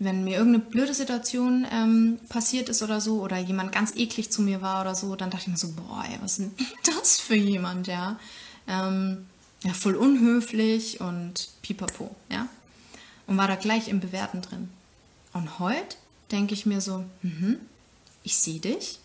[0.00, 4.42] wenn mir irgendeine blöde Situation ähm, passiert ist oder so, oder jemand ganz eklig zu
[4.42, 6.66] mir war oder so, dann dachte ich mir so, boah, ey, was ist denn
[6.96, 8.18] das für jemand, ja?
[8.66, 9.26] Ähm,
[9.62, 12.48] ja, voll unhöflich und pipapo, ja?
[13.26, 14.68] Und war da gleich im Bewerten drin.
[15.32, 15.96] Und heute
[16.32, 17.58] denke ich mir so, mhm,
[18.24, 18.98] ich sehe dich.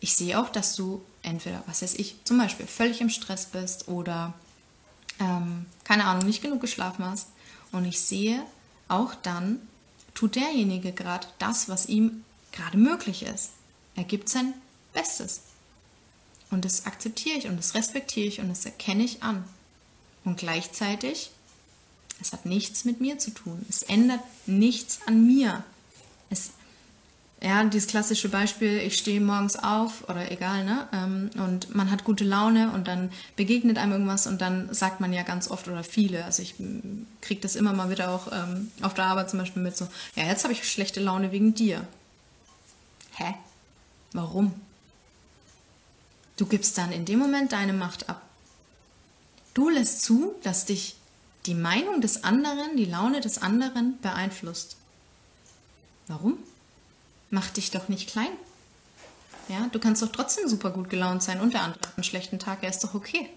[0.00, 3.88] Ich sehe auch, dass du entweder, was weiß ich, zum Beispiel völlig im Stress bist
[3.88, 4.34] oder
[5.20, 7.28] ähm, keine Ahnung, nicht genug geschlafen hast.
[7.72, 8.44] Und ich sehe,
[8.88, 9.60] auch dann
[10.14, 13.50] tut derjenige gerade das, was ihm gerade möglich ist.
[13.96, 14.54] Er gibt sein
[14.92, 15.42] Bestes.
[16.50, 19.44] Und das akzeptiere ich und das respektiere ich und das erkenne ich an.
[20.24, 21.30] Und gleichzeitig,
[22.20, 23.64] es hat nichts mit mir zu tun.
[23.68, 25.64] Es ändert nichts an mir.
[26.30, 26.50] Es
[27.44, 30.88] ja, dieses klassische Beispiel, ich stehe morgens auf oder egal, ne?
[30.94, 35.12] Ähm, und man hat gute Laune und dann begegnet einem irgendwas und dann sagt man
[35.12, 36.54] ja ganz oft oder viele, also ich
[37.20, 39.86] kriege das immer mal wieder auch ähm, auf der Arbeit zum Beispiel mit so,
[40.16, 41.86] ja, jetzt habe ich schlechte Laune wegen dir.
[43.16, 43.34] Hä?
[44.14, 44.54] Warum?
[46.38, 48.22] Du gibst dann in dem Moment deine Macht ab.
[49.52, 50.96] Du lässt zu, dass dich
[51.44, 54.78] die Meinung des anderen, die Laune des anderen beeinflusst.
[56.06, 56.38] Warum?
[57.34, 58.30] Mach dich doch nicht klein.
[59.48, 62.38] Ja, du kannst doch trotzdem super gut gelaunt sein und der andere hat einen schlechten
[62.38, 63.28] Tag, er ist doch okay.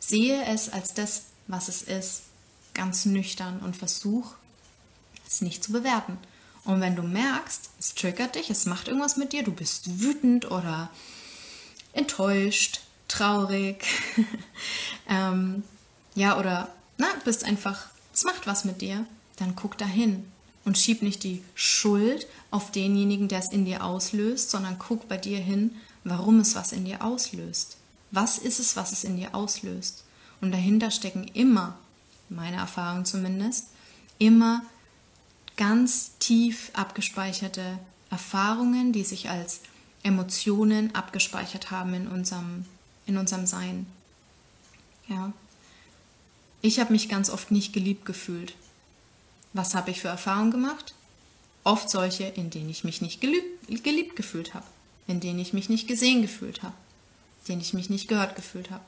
[0.00, 2.22] Sehe es als das, was es ist,
[2.74, 4.34] ganz nüchtern und versuch
[5.26, 6.18] es nicht zu bewerten.
[6.64, 10.50] Und wenn du merkst, es triggert dich, es macht irgendwas mit dir, du bist wütend
[10.50, 10.90] oder
[11.92, 13.86] enttäuscht, traurig,
[15.08, 15.62] ähm,
[16.14, 20.30] ja, oder na, bist einfach, es macht was mit dir, dann guck dahin
[20.70, 25.16] und schieb nicht die Schuld auf denjenigen, der es in dir auslöst, sondern guck bei
[25.16, 27.76] dir hin, warum es was in dir auslöst.
[28.12, 30.04] Was ist es, was es in dir auslöst?
[30.40, 31.76] Und dahinter stecken immer,
[32.28, 33.66] meine Erfahrung zumindest,
[34.18, 34.62] immer
[35.56, 39.62] ganz tief abgespeicherte Erfahrungen, die sich als
[40.04, 42.64] Emotionen abgespeichert haben in unserem,
[43.06, 43.86] in unserem Sein.
[45.08, 45.32] Ja.
[46.62, 48.54] Ich habe mich ganz oft nicht geliebt gefühlt.
[49.52, 50.94] Was habe ich für Erfahrungen gemacht?
[51.64, 54.66] Oft solche, in denen ich mich nicht geliebt, gefühlt habe,
[55.06, 56.74] in denen ich mich nicht gesehen gefühlt habe,
[57.40, 58.84] in denen ich mich nicht gehört gefühlt habe.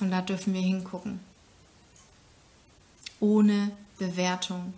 [0.00, 1.20] Und da dürfen wir hingucken.
[3.20, 4.74] Ohne Bewertung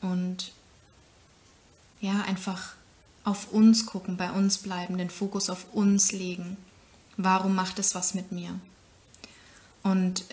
[0.00, 0.52] und
[2.00, 2.74] ja, einfach
[3.24, 6.56] auf uns gucken, bei uns bleiben, den Fokus auf uns legen.
[7.16, 8.58] Warum macht es was mit mir?
[9.84, 10.24] Und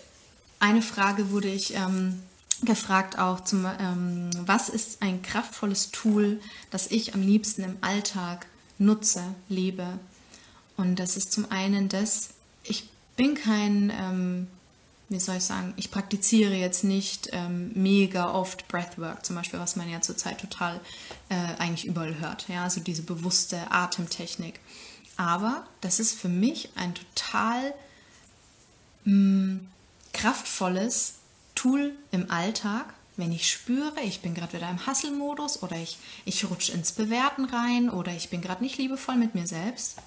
[0.58, 2.20] eine Frage wurde ich ähm,
[2.62, 6.40] gefragt auch, zum, ähm, was ist ein kraftvolles Tool,
[6.70, 8.46] das ich am liebsten im Alltag
[8.78, 9.98] nutze, lebe.
[10.76, 12.30] Und das ist zum einen das,
[12.64, 14.46] ich bin kein, ähm,
[15.08, 19.76] wie soll ich sagen, ich praktiziere jetzt nicht ähm, mega oft Breathwork, zum Beispiel, was
[19.76, 20.80] man ja zurzeit total
[21.28, 22.48] äh, eigentlich überall hört.
[22.48, 24.60] Ja, also diese bewusste Atemtechnik.
[25.16, 27.74] Aber das ist für mich ein total
[29.04, 29.68] mh, mm,
[30.12, 31.19] kraftvolles
[31.60, 36.48] Tool im Alltag, wenn ich spüre, ich bin gerade wieder im Hustle-Modus oder ich, ich
[36.48, 39.98] rutsche ins Bewerten rein oder ich bin gerade nicht liebevoll mit mir selbst,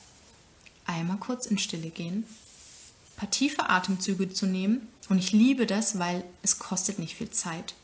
[0.87, 5.99] einmal kurz in Stille gehen, ein paar tiefe Atemzüge zu nehmen und ich liebe das,
[5.99, 7.75] weil es kostet nicht viel Zeit.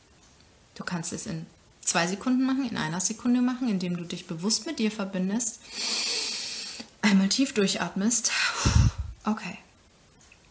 [0.74, 1.46] Du kannst es in
[1.82, 5.60] zwei Sekunden machen, in einer Sekunde machen, indem du dich bewusst mit dir verbindest,
[7.04, 8.32] einmal tief durchatmest.
[9.26, 9.60] Okay,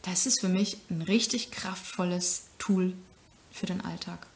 [0.03, 2.95] das ist für mich ein richtig kraftvolles Tool
[3.53, 4.27] für den Alltag.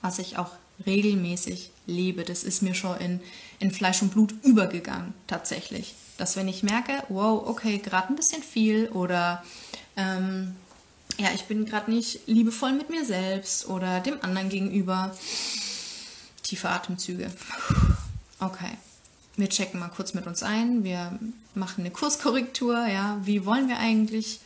[0.00, 0.50] Was ich auch
[0.86, 2.24] regelmäßig lebe.
[2.24, 3.20] Das ist mir schon in,
[3.58, 5.94] in Fleisch und Blut übergegangen, tatsächlich.
[6.18, 9.42] Dass wenn ich merke, wow, okay, gerade ein bisschen viel oder
[9.96, 10.56] ähm,
[11.18, 15.14] ja, ich bin gerade nicht liebevoll mit mir selbst oder dem anderen gegenüber,
[16.42, 17.30] tiefe Atemzüge.
[18.40, 18.76] Okay.
[19.36, 20.84] Wir checken mal kurz mit uns ein.
[20.84, 21.18] Wir
[21.54, 22.86] machen eine Kurskorrektur.
[22.86, 24.40] Ja, wie wollen wir eigentlich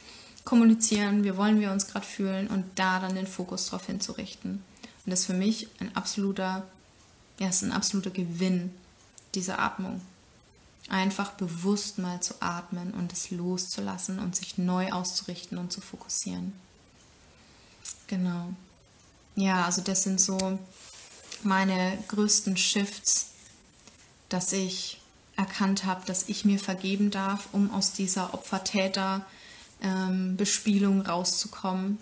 [0.47, 1.25] kommunizieren?
[1.25, 2.47] Wie wollen wir uns gerade fühlen?
[2.47, 4.53] Und da dann den Fokus drauf hinzurichten.
[4.53, 6.65] Und das ist für mich ein absoluter,
[7.39, 8.73] ja, ist ein absoluter Gewinn,
[9.35, 10.01] diese Atmung.
[10.89, 16.53] Einfach bewusst mal zu atmen und es loszulassen und sich neu auszurichten und zu fokussieren.
[18.07, 18.51] Genau.
[19.35, 20.61] Ja, also das sind so
[21.43, 23.31] meine größten Shifts,
[24.29, 25.01] dass ich
[25.37, 29.36] erkannt habe, dass ich mir vergeben darf, um aus dieser Opfer-Täter-Bespielung
[29.83, 30.37] ähm,
[31.07, 31.99] rauszukommen.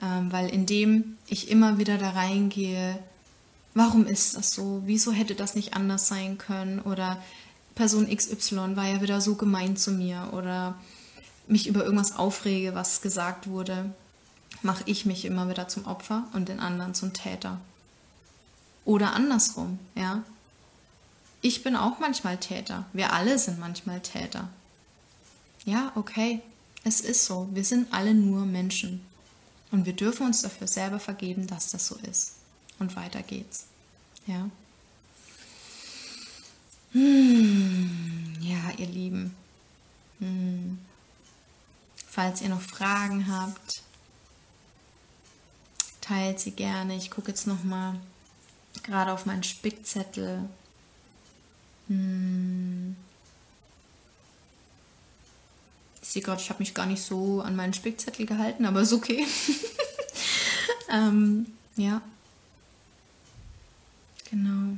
[0.00, 2.98] Ähm, weil indem ich immer wieder da reingehe,
[3.74, 4.82] warum ist das so?
[4.84, 6.80] Wieso hätte das nicht anders sein können?
[6.80, 7.22] Oder
[7.74, 10.74] Person XY war ja wieder so gemein zu mir oder
[11.46, 13.94] mich über irgendwas aufrege, was gesagt wurde,
[14.62, 17.60] mache ich mich immer wieder zum Opfer und den anderen zum Täter.
[18.84, 20.22] Oder andersrum, ja.
[21.40, 22.84] Ich bin auch manchmal Täter.
[22.92, 24.48] Wir alle sind manchmal Täter.
[25.64, 26.40] Ja, okay.
[26.84, 27.48] Es ist so.
[27.52, 29.04] Wir sind alle nur Menschen.
[29.70, 32.34] Und wir dürfen uns dafür selber vergeben, dass das so ist.
[32.78, 33.66] Und weiter geht's.
[34.26, 34.50] Ja.
[36.92, 39.34] Hm, ja, ihr Lieben.
[40.18, 40.78] Hm.
[42.06, 43.82] Falls ihr noch Fragen habt,
[46.02, 46.96] teilt sie gerne.
[46.96, 47.98] Ich gucke jetzt noch mal
[48.82, 50.48] gerade auf meinen Spickzettel.
[51.88, 52.96] Hm.
[56.01, 58.92] Ich sehe gerade, ich habe mich gar nicht so an meinen Spickzettel gehalten, aber ist
[58.92, 59.26] okay.
[60.90, 61.46] ähm,
[61.76, 62.02] ja.
[64.30, 64.76] Genau.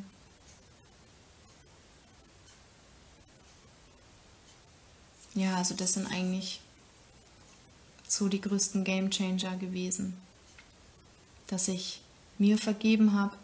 [5.34, 6.60] Ja, also das sind eigentlich
[8.06, 10.16] so die größten Game Changer gewesen.
[11.48, 12.00] Dass ich
[12.38, 13.36] mir vergeben habe,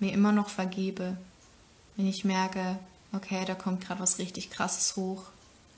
[0.00, 1.18] mir immer noch vergebe,
[1.96, 2.78] wenn ich merke,
[3.12, 5.24] okay, da kommt gerade was richtig Krasses hoch.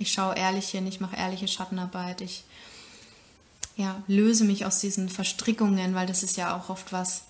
[0.01, 2.43] Ich schaue ehrlich hin, ich mache ehrliche Schattenarbeit, ich
[3.77, 7.25] ja, löse mich aus diesen Verstrickungen, weil das ist ja auch oft was,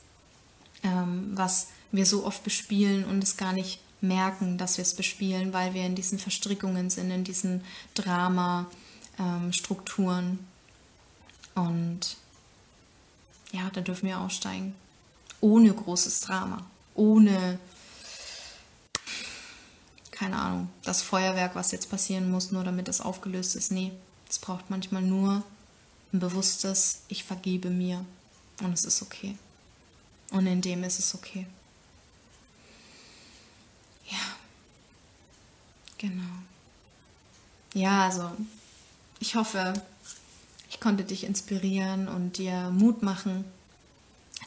[0.83, 5.53] ähm, was wir so oft bespielen und es gar nicht merken, dass wir es bespielen,
[5.53, 7.63] weil wir in diesen Verstrickungen sind, in diesen
[7.95, 10.39] Drama-Strukturen.
[11.57, 12.17] Ähm, und
[13.53, 14.77] ja, da dürfen wir aussteigen.
[15.41, 16.65] Ohne großes Drama.
[16.95, 17.59] Ohne,
[20.21, 23.73] keine Ahnung, das Feuerwerk, was jetzt passieren muss, nur damit das aufgelöst ist.
[23.73, 23.91] Nee,
[24.29, 25.43] es braucht manchmal nur
[26.13, 28.05] ein bewusstes, ich vergebe mir.
[28.63, 29.39] Und es ist okay.
[30.31, 31.47] Und in dem ist es okay.
[34.11, 34.19] Ja.
[35.97, 36.35] Genau.
[37.73, 38.31] Ja, also
[39.21, 39.73] ich hoffe,
[40.69, 43.47] ich konnte dich inspirieren und dir Mut machen,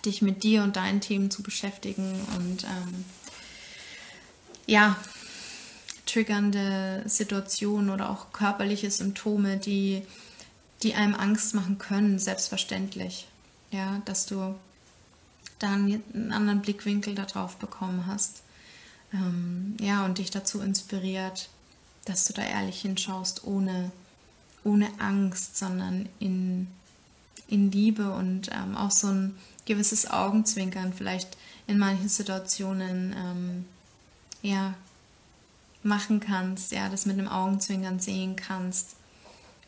[0.05, 3.05] dich mit dir und deinen Themen zu beschäftigen und ähm,
[4.67, 4.97] ja,
[6.13, 10.03] triggernde Situationen oder auch körperliche Symptome, die,
[10.83, 13.27] die einem Angst machen können, selbstverständlich.
[13.71, 14.53] Ja, dass du
[15.57, 18.43] dann einen anderen Blickwinkel darauf bekommen hast
[19.11, 21.49] ähm, ja, und dich dazu inspiriert,
[22.05, 23.91] dass du da ehrlich hinschaust, ohne,
[24.63, 26.67] ohne Angst, sondern in,
[27.47, 29.35] in Liebe und ähm, auch so ein
[29.65, 33.65] gewisses Augenzwinkern vielleicht in manchen Situationen ähm,
[34.43, 34.75] ja,
[35.83, 38.95] machen kannst, ja, das mit einem Augenzwinkern sehen kannst,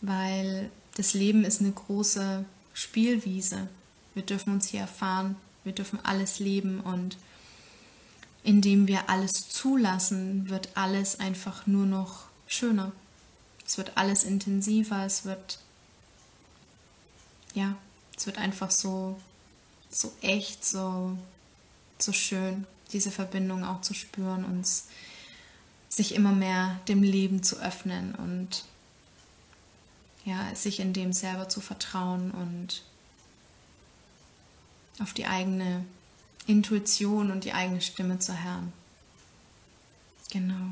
[0.01, 3.67] weil das Leben ist eine große Spielwiese.
[4.13, 7.17] Wir dürfen uns hier erfahren, wir dürfen alles leben und
[8.43, 12.91] indem wir alles zulassen, wird alles einfach nur noch schöner.
[13.65, 15.59] Es wird alles intensiver, es wird
[17.55, 17.75] ja,
[18.15, 19.19] es wird einfach so
[19.89, 21.17] so echt, so
[21.97, 24.65] so schön, diese Verbindung auch zu spüren und
[25.95, 28.65] sich immer mehr dem Leben zu öffnen und
[30.25, 32.83] ja, sich in dem selber zu vertrauen und
[34.99, 35.85] auf die eigene
[36.47, 38.73] Intuition und die eigene Stimme zu hören.
[40.31, 40.71] Genau.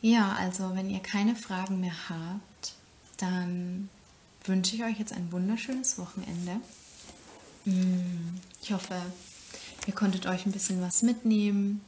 [0.00, 2.74] Ja, also wenn ihr keine Fragen mehr habt,
[3.16, 3.88] dann
[4.44, 6.60] wünsche ich euch jetzt ein wunderschönes Wochenende.
[7.64, 9.00] Mm, ich hoffe,
[9.86, 11.80] ihr konntet euch ein bisschen was mitnehmen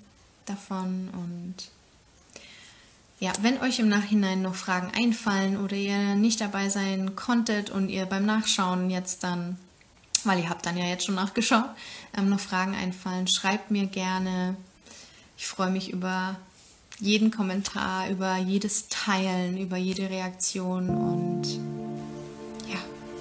[0.46, 1.70] davon und
[3.20, 7.88] ja, wenn euch im Nachhinein noch Fragen einfallen oder ihr nicht dabei sein konntet und
[7.88, 9.56] ihr beim Nachschauen jetzt dann
[10.24, 11.68] weil ihr habt dann ja jetzt schon nachgeschaut,
[12.16, 14.56] ähm, noch Fragen einfallen, schreibt mir gerne.
[15.36, 16.36] Ich freue mich über
[17.00, 21.42] jeden Kommentar, über jedes Teilen, über jede Reaktion und
[22.68, 22.78] ja,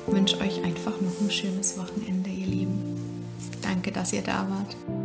[0.07, 3.25] wünsche euch einfach noch ein schönes Wochenende, ihr Lieben.
[3.61, 5.02] Danke, dass ihr da wart.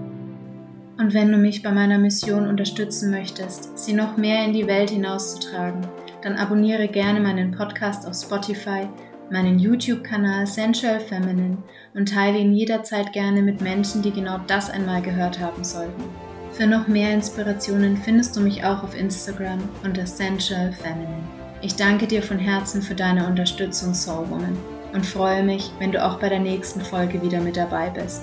[0.98, 4.90] Und wenn du mich bei meiner Mission unterstützen möchtest, sie noch mehr in die Welt
[4.90, 5.86] hinauszutragen,
[6.22, 8.88] dann abonniere gerne meinen Podcast auf Spotify,
[9.30, 11.58] meinen YouTube-Kanal Sensual Feminine
[11.94, 16.02] und teile ihn jederzeit gerne mit Menschen, die genau das einmal gehört haben sollten.
[16.50, 21.22] Für noch mehr Inspirationen findest du mich auch auf Instagram unter Sensual Feminine.
[21.62, 24.56] Ich danke dir von Herzen für deine Unterstützung, Soul Woman,
[24.92, 28.22] und freue mich, wenn du auch bei der nächsten Folge wieder mit dabei bist.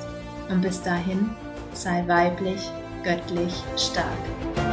[0.49, 1.29] Und bis dahin,
[1.75, 2.69] sei weiblich,
[3.03, 4.64] göttlich, stark.